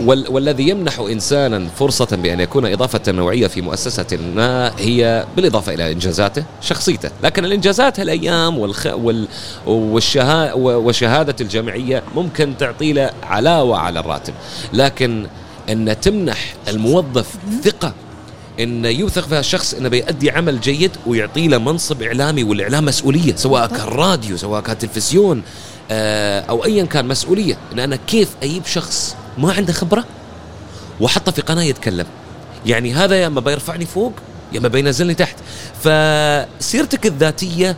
[0.05, 0.25] وال...
[0.29, 6.43] والذي يمنح إنسانا فرصة بأن يكون إضافة نوعية في مؤسسة ما هي بالإضافة إلى إنجازاته
[6.61, 7.09] شخصيته.
[7.23, 8.87] لكن الإنجازات هالأيام والخ...
[8.93, 9.27] وال...
[9.65, 10.53] والشها...
[10.53, 14.33] وشهادة الجامعية ممكن تعطي له علاوة على الراتب.
[14.73, 15.27] لكن
[15.69, 17.93] أن تمنح الموظف ثقة
[18.59, 23.67] إن يوثق في هالشخص إنه بيأدي عمل جيد ويعطي له منصب إعلامي والإعلام مسؤولية سواء
[23.67, 25.43] كان راديو سواء كان تلفزيون
[25.91, 27.57] آه، أو ايا كان مسؤولية.
[27.73, 30.05] ان أنا كيف أجيب شخص ما عنده خبرة
[30.99, 32.05] وأحطه في قناة يتكلم؟
[32.65, 34.13] يعني هذا يا إما بيرفعني فوق
[34.53, 35.35] يا إما بينزلني تحت.
[35.83, 37.75] فسيرتك الذاتية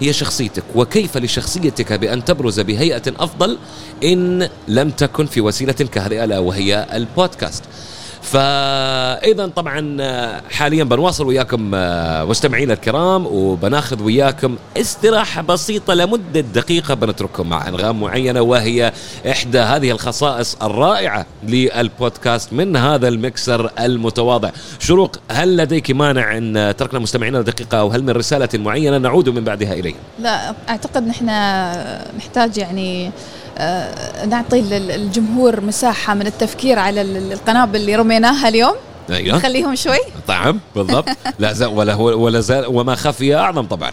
[0.00, 3.58] هي شخصيتك وكيف لشخصيتك بأن تبرز بهيئة أفضل
[4.04, 7.62] إن لم تكن في وسيلة كهذه ألا وهي البودكاست.
[8.24, 9.98] فإذا طبعا
[10.50, 11.70] حاليا بنواصل وياكم
[12.30, 18.92] مستمعينا الكرام وبناخذ وياكم استراحة بسيطة لمدة دقيقة بنترككم مع أنغام معينة وهي
[19.30, 24.50] إحدى هذه الخصائص الرائعة للبودكاست من هذا المكسر المتواضع.
[24.78, 29.44] شروق هل لديك مانع أن تركنا مستمعينا دقيقة أو هل من رسالة معينة نعود من
[29.44, 31.26] بعدها اليها لا أعتقد نحن
[32.16, 33.12] نحتاج يعني آه،
[34.28, 34.58] نعطي
[34.94, 38.74] الجمهور مساحة من التفكير على القنابل اللي رميناها اليوم.
[39.10, 39.36] أيوه.
[39.36, 39.98] نخليهم شوي.
[40.28, 41.08] طعم بالضبط.
[41.38, 43.92] لا زال ولا ولا زال وما خفي أعظم طبعا.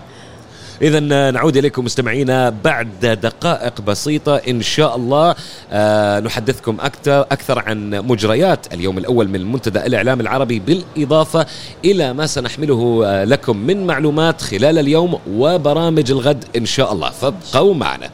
[0.81, 0.99] إذا
[1.31, 4.35] نعود إليكم مستمعينا بعد دقائق بسيطة.
[4.35, 5.35] إن شاء الله
[5.71, 10.59] آه نحدثكم أكثر أكثر عن مجريات اليوم الأول من منتدى الإعلام العربي.
[10.59, 11.45] بالإضافة
[11.85, 17.09] إلى ما سنحمله آه لكم من معلومات خلال اليوم وبرامج الغد إن شاء الله.
[17.09, 18.09] فابقوا معنا.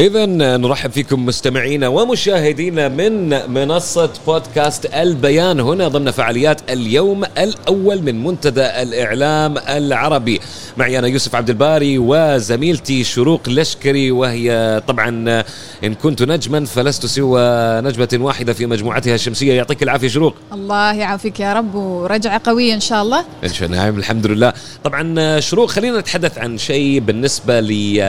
[0.00, 5.60] إذا نرحب فيكم مستمعينا ومشاهدينا من منصة بودكاست البيان.
[5.60, 10.40] هنا ضمن فعاليات اليوم الأول من منتدى الإعلام العربي.
[10.76, 15.42] معي أنا يوسف عبد الباري وزميلتي شروق لشكري وهي طبعا
[15.84, 17.40] إن كنت نجما فلست سوى
[17.80, 19.52] نجمة واحدة في مجموعتها الشمسية.
[19.54, 20.34] يعطيك العافية شروق.
[20.52, 23.24] الله يعافيك يا رب ورجعة قوية إن شاء الله.
[23.44, 24.52] إن شاء الله نعم الحمد لله.
[24.84, 28.00] طبعا شروق خلينا نتحدث عن شيء بالنسبة ل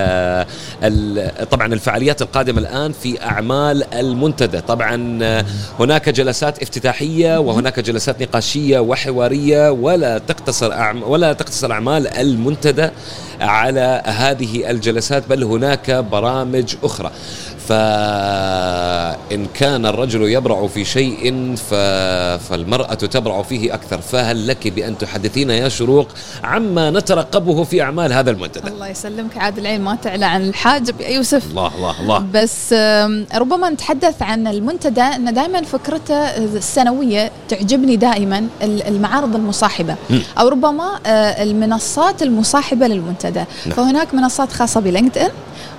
[1.51, 4.62] طبعا الفعاليات القادمة الآن في أعمال المنتدى.
[4.62, 4.96] طبعا
[5.80, 12.89] هناك جلسات افتتاحية وهناك جلسات نقاشية وحوارية ولا تقتصر أعم ولا تقتصر أعمال المنتدى
[13.39, 17.12] على هذه الجلسات بل هناك برامج أخرى.
[17.67, 21.56] فإن كان الرجل يبرع في شيء
[22.50, 24.02] فالمرأة تبرع فيه أكثر.
[24.02, 26.08] فهل لك بأن تحدثينا يا شروق
[26.43, 29.38] عما نترقبه في أعمال هذا المنتدى؟ الله يسلمك.
[29.38, 31.45] عاد العين ما تعلى عن الحاجب يا يوسف.
[31.50, 32.26] الله الله الله.
[32.34, 32.74] بس
[33.36, 35.02] ربما نتحدث عن المنتدى.
[35.02, 39.95] أن دائما فكرته السنوية تعجبني دائما المعارض المصاحبة.
[40.39, 43.43] أو ربما آه، المنصات المصاحبة للمنتدى.
[43.65, 43.76] نعم.
[43.76, 45.30] فهناك منصات خاصة بلينكد إن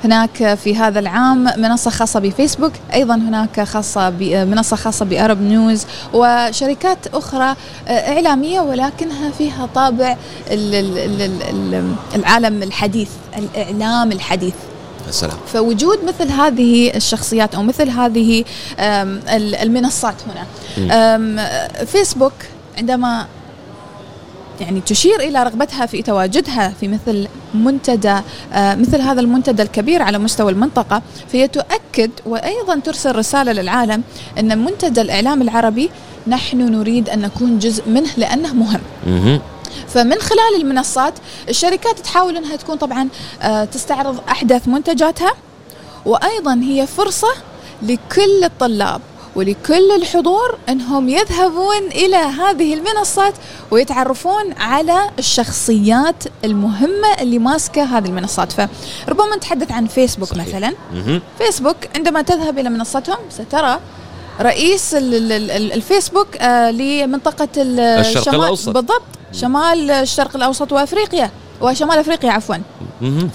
[0.05, 7.07] هناك في هذا العام منصة خاصة بفيسبوك أيضا هناك خاصة منصة خاصة بأرب نيوز وشركات
[7.15, 7.57] أخرى
[7.89, 10.17] آه، إعلامية ولكنها فيها طابع
[12.15, 13.09] العالم الحديث
[13.57, 14.55] الإعلام الحديث.
[15.09, 18.45] السلام فوجود مثل هذه الشخصيات أو مثل هذه
[19.63, 20.47] المنصات هنا.
[21.85, 22.33] فيسبوك
[22.79, 23.27] عندما
[24.61, 28.17] يعني تشير إلى رغبتها في تواجدها في مثل منتدى
[28.53, 34.03] آه، مثل هذا المنتدى الكبير على مستوى المنطقة فهي تؤكد وأيضا ترسل رسالة للعالم
[34.39, 35.91] أن منتدى الإعلام العربي
[36.27, 38.55] نحن نريد أن نكون جزء منه لأنه
[39.07, 39.41] مهم.
[39.89, 41.15] فمن خلال المنصات
[41.49, 43.09] الشركات تحاول أنها تكون طبعا
[43.43, 45.33] آه، تستعرض احدث منتجاتها
[46.07, 47.29] وأيضا هي فرصة
[47.83, 49.01] لكل الطلاب
[49.37, 53.35] ولكل الحضور انهم يذهبون إلى هذه المنصات
[53.71, 58.53] ويتعرفون على الشخصيات المهمة اللي ماسكة هذه المنصات.
[58.53, 60.47] فربما نتحدث عن فيسبوك صحيح.
[60.47, 60.75] مثلا.
[61.39, 63.79] فيسبوك عندما تذهب إلى منصتهم سترى
[64.41, 68.69] رئيس الفيسبوك آه، لمنطقة الشرق الأوسط.
[68.69, 69.03] بالضبط.
[69.33, 71.31] شمال الشرق الأوسط وأفريقيا.
[71.63, 72.57] وشمال أفريقيا عفوا.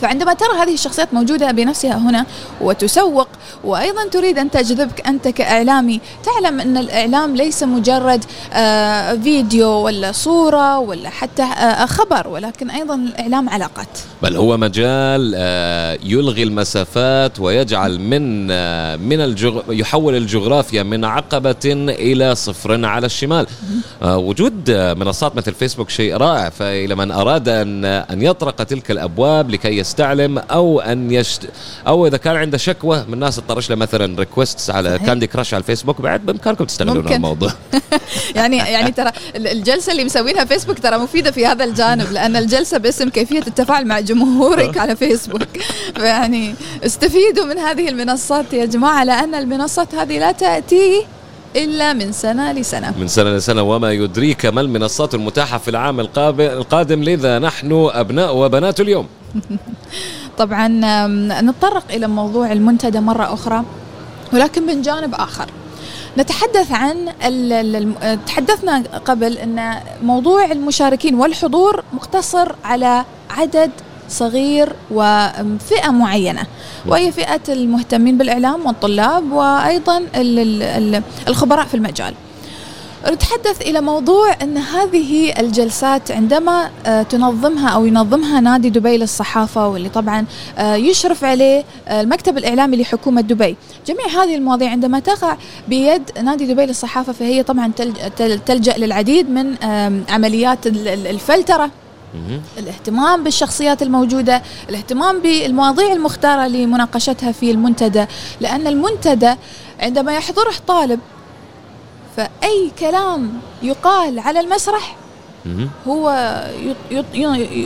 [0.01, 2.25] فعندما ترى هذه الشخصيات موجودة بنفسها هنا
[2.61, 3.27] وتسوق
[3.63, 10.79] وأيضا تريد أن تجذبك أنت كإعلامي تعلم أن الإعلام ليس مجرد آه، فيديو ولا صورة
[10.79, 13.87] ولا حتى آه، خبر ولكن أيضا الإعلام علاقات.
[14.23, 18.47] بل هو مجال آه، يلغي المسافات ويجعل من
[18.99, 19.61] من الجغ...
[19.69, 21.55] يحول الجغرافيا من عقبة
[21.89, 23.47] إلى صفر على الشمال.
[24.01, 27.85] وجود منصات مثل فيسبوك شيء رائع فإلى من أراد أن
[28.17, 31.49] أن يطرق تلك الأبواب لكي يستعلم أو أن يشت...
[31.87, 34.99] أو إذا كان عنده شكوى من ناس تطرش له مثلا request على.
[35.05, 37.07] Candy Crush على الفيسبوك بعد بإمكانكم تستغلون.
[37.07, 37.51] الموضوع
[38.35, 42.77] يعني يعني ترى ال- الجلسة اللي مسوينها فيسبوك ترى مفيدة في هذا الجانب لأن الجلسة
[42.77, 45.47] باسم كيفية التفاعل مع جمهورك على فيسبوك
[45.95, 46.55] فيعني
[46.85, 51.05] استفيدوا من هذه المنصات يا جماعة لأن المنصات هذه لا تأتي
[51.55, 52.93] إلا من سنة لسنة.
[52.99, 55.99] من سنة لسنة وما يدريك ما المنصات المتاحة في العام
[56.39, 59.07] القادم لذا نحن أبناء وبنات اليوم.
[60.37, 60.67] طبعا
[61.41, 63.63] نتطرق إلى موضوع المنتدى مرة أخرى
[64.33, 65.45] ولكن من جانب آخر.
[66.17, 67.05] نتحدث عن
[68.27, 73.71] تحدثنا قبل إن موضوع المشاركين والحضور مقتصر على عدد
[74.09, 76.43] صغير وفئة معينة.
[76.87, 79.31] وهي فئة المهتمين بالإعلام والطلاب
[80.63, 82.13] ال- الخبراء في المجال.
[83.11, 89.89] نتحدث إلى موضوع إن هذه الجلسات عندما آه، تنظمها أو ينظمها نادي دبي للصحافة واللي
[89.89, 90.25] طبعا
[90.57, 93.55] آه، يشرف عليه آه، المكتب الإعلامي لحكومة دبي،
[93.87, 95.37] جميع هذه المواضيع عندما تقع
[95.67, 99.55] بيد نادي دبي للصحافة فهي طبعا تلج- تل- تلجأ للعديد من
[100.09, 101.57] عمليات ال- ال- الفلترة.
[101.65, 101.71] مهم.
[102.57, 108.05] الاهتمام بالشخصيات الموجودة الاهتمام بالمواضيع المختارة لمناقشتها في المنتدى.
[108.41, 109.33] لأن المنتدى
[109.79, 110.99] عندما يحضره طالب
[112.17, 113.33] فأي كلام
[113.63, 114.95] يقال على المسرح.
[115.87, 116.09] هو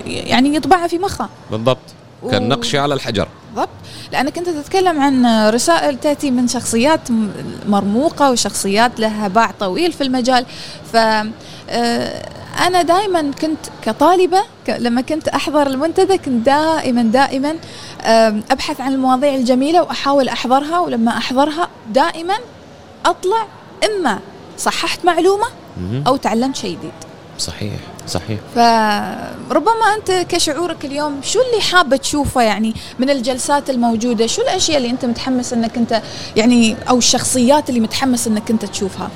[0.06, 1.30] يعني يطبعها في مخه.
[1.52, 1.78] بالضبط.
[2.32, 3.28] كالنقش على الحجر.
[3.50, 3.70] بالضبط.
[4.12, 7.30] لأنك أنت تتكلم عن رسائل تأتي من شخصيات م-
[7.68, 10.46] مرموقة وشخصيات لها باع طويل في المجال.
[10.94, 10.98] ف
[12.62, 17.56] أنا دائما كنت كطالبة ك- لما كنت أحضر المنتدى كنت دائما دائما
[18.06, 22.36] آم، أبحث عن المواضيع الجميلة وأحاول أحضرها ولما أحضرها دائما
[23.06, 23.46] أطلع
[23.86, 24.20] إما
[24.58, 25.46] صححت معلومة
[25.82, 26.04] مهم.
[26.08, 26.92] أو تعلمت شيء جديد.
[27.40, 27.74] صحيح
[28.08, 28.40] صحيح.
[28.56, 34.90] فربما أنت كشعورك اليوم شو اللي حابة تشوفه يعني من الجلسات الموجودة؟ شو الأشياء اللي
[34.90, 36.02] أنت متحمس إنك أنت
[36.36, 39.10] يعني أو الشخصيات اللي متحمس إنك أنت تشوفها؟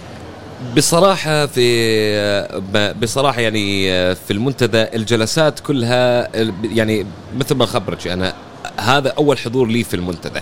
[0.78, 3.86] بصراحة في بصراحة يعني
[4.16, 6.30] في المنتدى الجلسات كلها
[6.64, 7.06] يعني
[7.38, 8.34] مثل ما خبرك أنا
[8.78, 10.42] هذا أول حضور لي في المنتدى.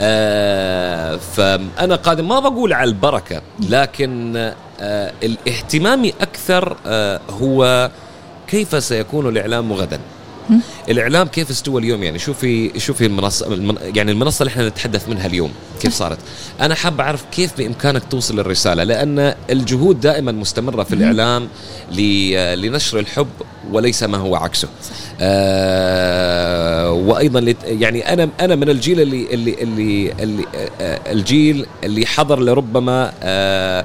[0.00, 4.36] آه، فأنا قادم ما بقول على البركة لكن
[4.80, 7.90] آه، الاهتمامي أكثر آه، هو
[8.48, 10.00] كيف سيكون الإعلام غدا.
[10.88, 15.26] الإعلام كيف استوى اليوم؟ يعني شوفي شوفي المنصه المن- يعني المنصة اللي إحنا نتحدث منها
[15.26, 16.18] اليوم كيف صارت؟
[16.60, 21.48] أنا حاب أعرف كيف بإمكانك توصل الرساله لأن الجهود دائما مستمرة في الإعلام
[22.56, 23.28] لنشر الحب
[23.72, 24.68] وليس ما هو عكسه.
[25.20, 30.44] آه وأيضا يعني أنا أنا من الجيل اللي اللي اللي, اللي
[30.80, 33.84] آه الجيل اللي حضر لربما آه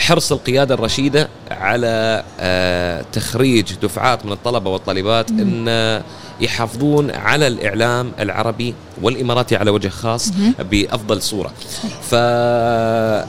[0.00, 6.02] حرص القيادة الرشيدة على آه، تخريج دفعات من الطلبة والطالبات أن
[6.40, 10.30] يحافظون على الإعلام العربي والإماراتي على وجه خاص
[10.70, 11.50] بأفضل صورة.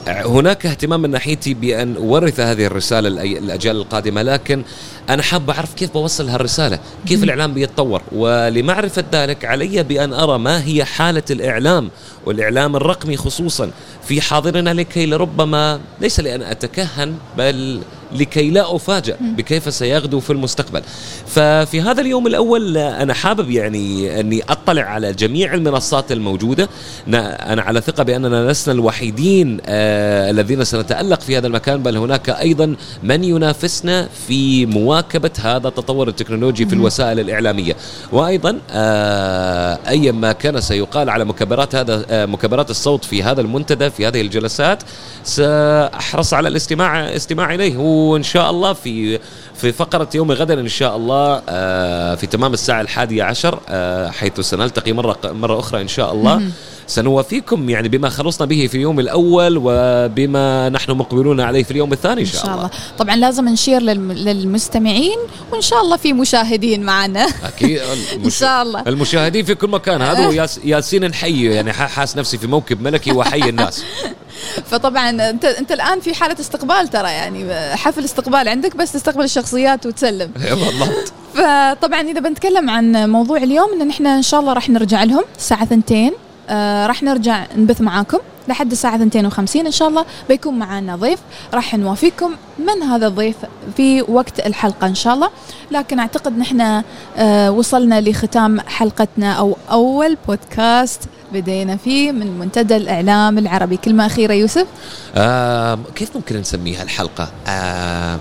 [0.04, 4.62] فهناك اهتمام من ناحيتي بأن أورث هذه الرسالة للأي- للأجيال القادمة لكن
[5.08, 10.64] أنا حاب أعرف كيف بوصل هالرسالة كيف الإعلام بيتطور؟ ولمعرفة ذلك علي بأن أرى ما
[10.64, 11.90] هي حالة الإعلام
[12.26, 13.70] والإعلام الرقمي خصوصا
[14.12, 17.80] في حاضرنا لكي لربما ليس لأن أتكهن بل
[18.12, 20.82] لكي لا أفاجأ بكيف سيغدو في المستقبل.
[21.26, 26.68] ففي هذا اليوم الأول أنا حابب يعني أني أطلع على جميع المنصات الموجودة.
[27.08, 32.76] أنا على ثقة بأننا لسنا الوحيدين آه الذين سنتألق في هذا المكان بل هناك أيضا
[33.02, 37.76] من ينافسنا في مواكبة هذا التطور التكنولوجي في الوسائل الإعلامية.
[38.12, 43.90] وأيضا آه أيا ما كان سيقال على مكبرات هذا آه مكبرات الصوت في هذا المنتدى
[43.90, 44.82] في هذه الجلسات.
[45.24, 49.18] سأحرص على الاستماع استماع إليه وإن شاء الله في
[49.56, 54.40] في فقرة يوم غدا إن شاء الله آه في تمام الساعة الحادية عشر آه حيث
[54.40, 56.42] سنلتقي مرة مرة أخرى إن شاء الله.
[56.86, 62.20] سنوافيكم يعني بما خلصنا به في اليوم الأول وبما نحن مقبلون عليه في اليوم الثاني
[62.20, 62.70] إن شاء الله.
[62.98, 65.18] طبعا لازم نشير للم- للمستمعين
[65.52, 67.26] وإن شاء الله في مشاهدين معنا.
[67.44, 67.80] أكيد.
[68.24, 68.82] إن شاء الله.
[68.86, 70.02] المشاهدين في كل مكان.
[70.02, 73.84] هذا ياسين نحيي يعني حاس نفسي في موكب ملكي واحيي الناس.
[74.66, 79.86] فطبعا انت أنت الآن في حالة استقبال ترى يعني حفل استقبال عندك بس تستقبل الشخصيات
[79.86, 80.30] وتسلم.
[80.36, 81.12] بالضبط.
[81.34, 85.62] فطبعا إذا بنتكلم عن موضوع اليوم إن إحنا إن شاء الله راح نرجع لهم الساعة
[85.62, 86.12] 2
[86.48, 88.18] آه راح نرجع نبث معاكم.
[88.48, 90.04] لحد الساعة 52 إن شاء الله.
[90.28, 91.18] بيكون معنا ضيف
[91.54, 93.36] راح نوافيكم من هذا الضيف
[93.76, 95.30] في وقت الحلقة إن شاء الله.
[95.70, 96.82] لكن أعتقد نحن
[97.16, 101.00] آه وصلنا لختام حلقتنا أو أول بودكاست
[101.32, 103.76] بدينا فيه من منتدى الإعلام العربي.
[103.76, 104.66] كلمة أخيرة يوسف.
[105.14, 108.18] آه كيف ممكن نسميها الحلقة؟ آه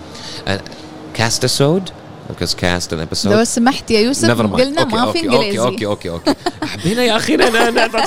[1.14, 1.90] castisode
[2.30, 3.26] because cast and episode.
[3.28, 4.42] لو سمحت يا يوسف.
[4.42, 5.60] قلنا ما في إنجليزي.
[5.60, 6.34] okay okay okay.
[6.64, 7.46] حبينا يا أخي لا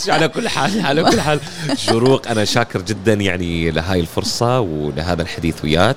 [0.08, 1.40] على كل حال على كل حال.
[1.76, 5.96] شروق أنا شاكر جدا يعني لهاي الفرصة ولهذا الحديث وياك.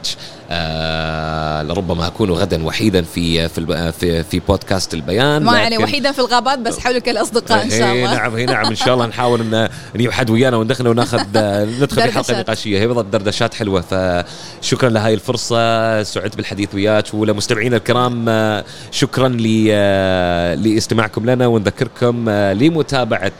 [0.49, 6.19] آه لربما أكون غدا وحيدا في في في, في بودكاست البيان ما لكن- وحيدا في
[6.19, 8.15] الغابات بس حولك الاصدقاء إن شاء إيه الله.
[8.15, 11.19] نعم هي نعم إن شاء الله نحاول إن نجيب حد ويانا وندخل وناخذ
[11.81, 12.39] ندخل في حلقة.
[12.39, 12.79] نقاشية.
[12.79, 16.03] هي بالضبط دردشات حلوة فشكرا لهاي الفرصة.
[16.03, 18.06] سعدت بالحديث وياك ولمستمعينا الكرام.
[18.29, 19.37] آه، شكرا
[19.71, 23.31] آه، لاستماعكم لنا ونذكركم آه، لمتابعة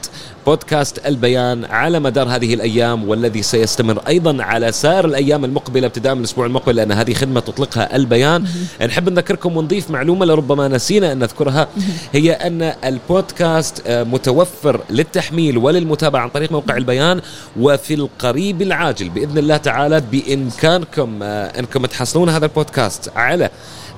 [0.46, 6.20] بودكاست البيان على مدار هذه الأيام والذي سيستمر أيضا على سائر الأيام المقبلة ابتداء من
[6.20, 8.44] الأسبوع المقبل لأن هذه خدمة تطلقها البيان.
[8.86, 11.68] نحب نذكركم ونضيف معلومة لربما نسينا أن نذكرها
[12.12, 17.20] هي أن البودكاست متوفر للتحميل وللمتابعة عن طريق موقع البيان
[17.60, 23.50] وفي القريب العاجل بإذن الله تعالى بإمكانكم أنكم تحصلون هذا البودكاست على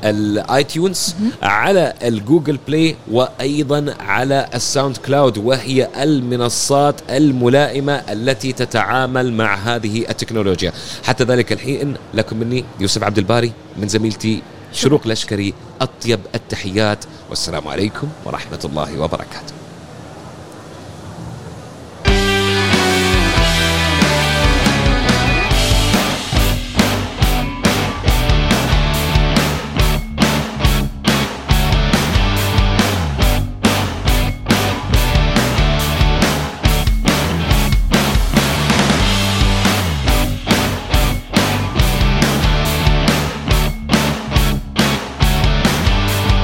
[0.05, 9.33] ال iTunes على ال Google Play وأيضا على ال SoundCloud وهي المنصات الملائمة التي تتعامل
[9.33, 10.73] مع هذه التكنولوجيا.
[11.05, 14.43] حتى ذلك الحين لكم مني يوسف عبد الباري من زميلتي
[14.73, 19.60] شروق لشكري أطيب التحيات والسلام عليكم ورحمة الله وبركاته.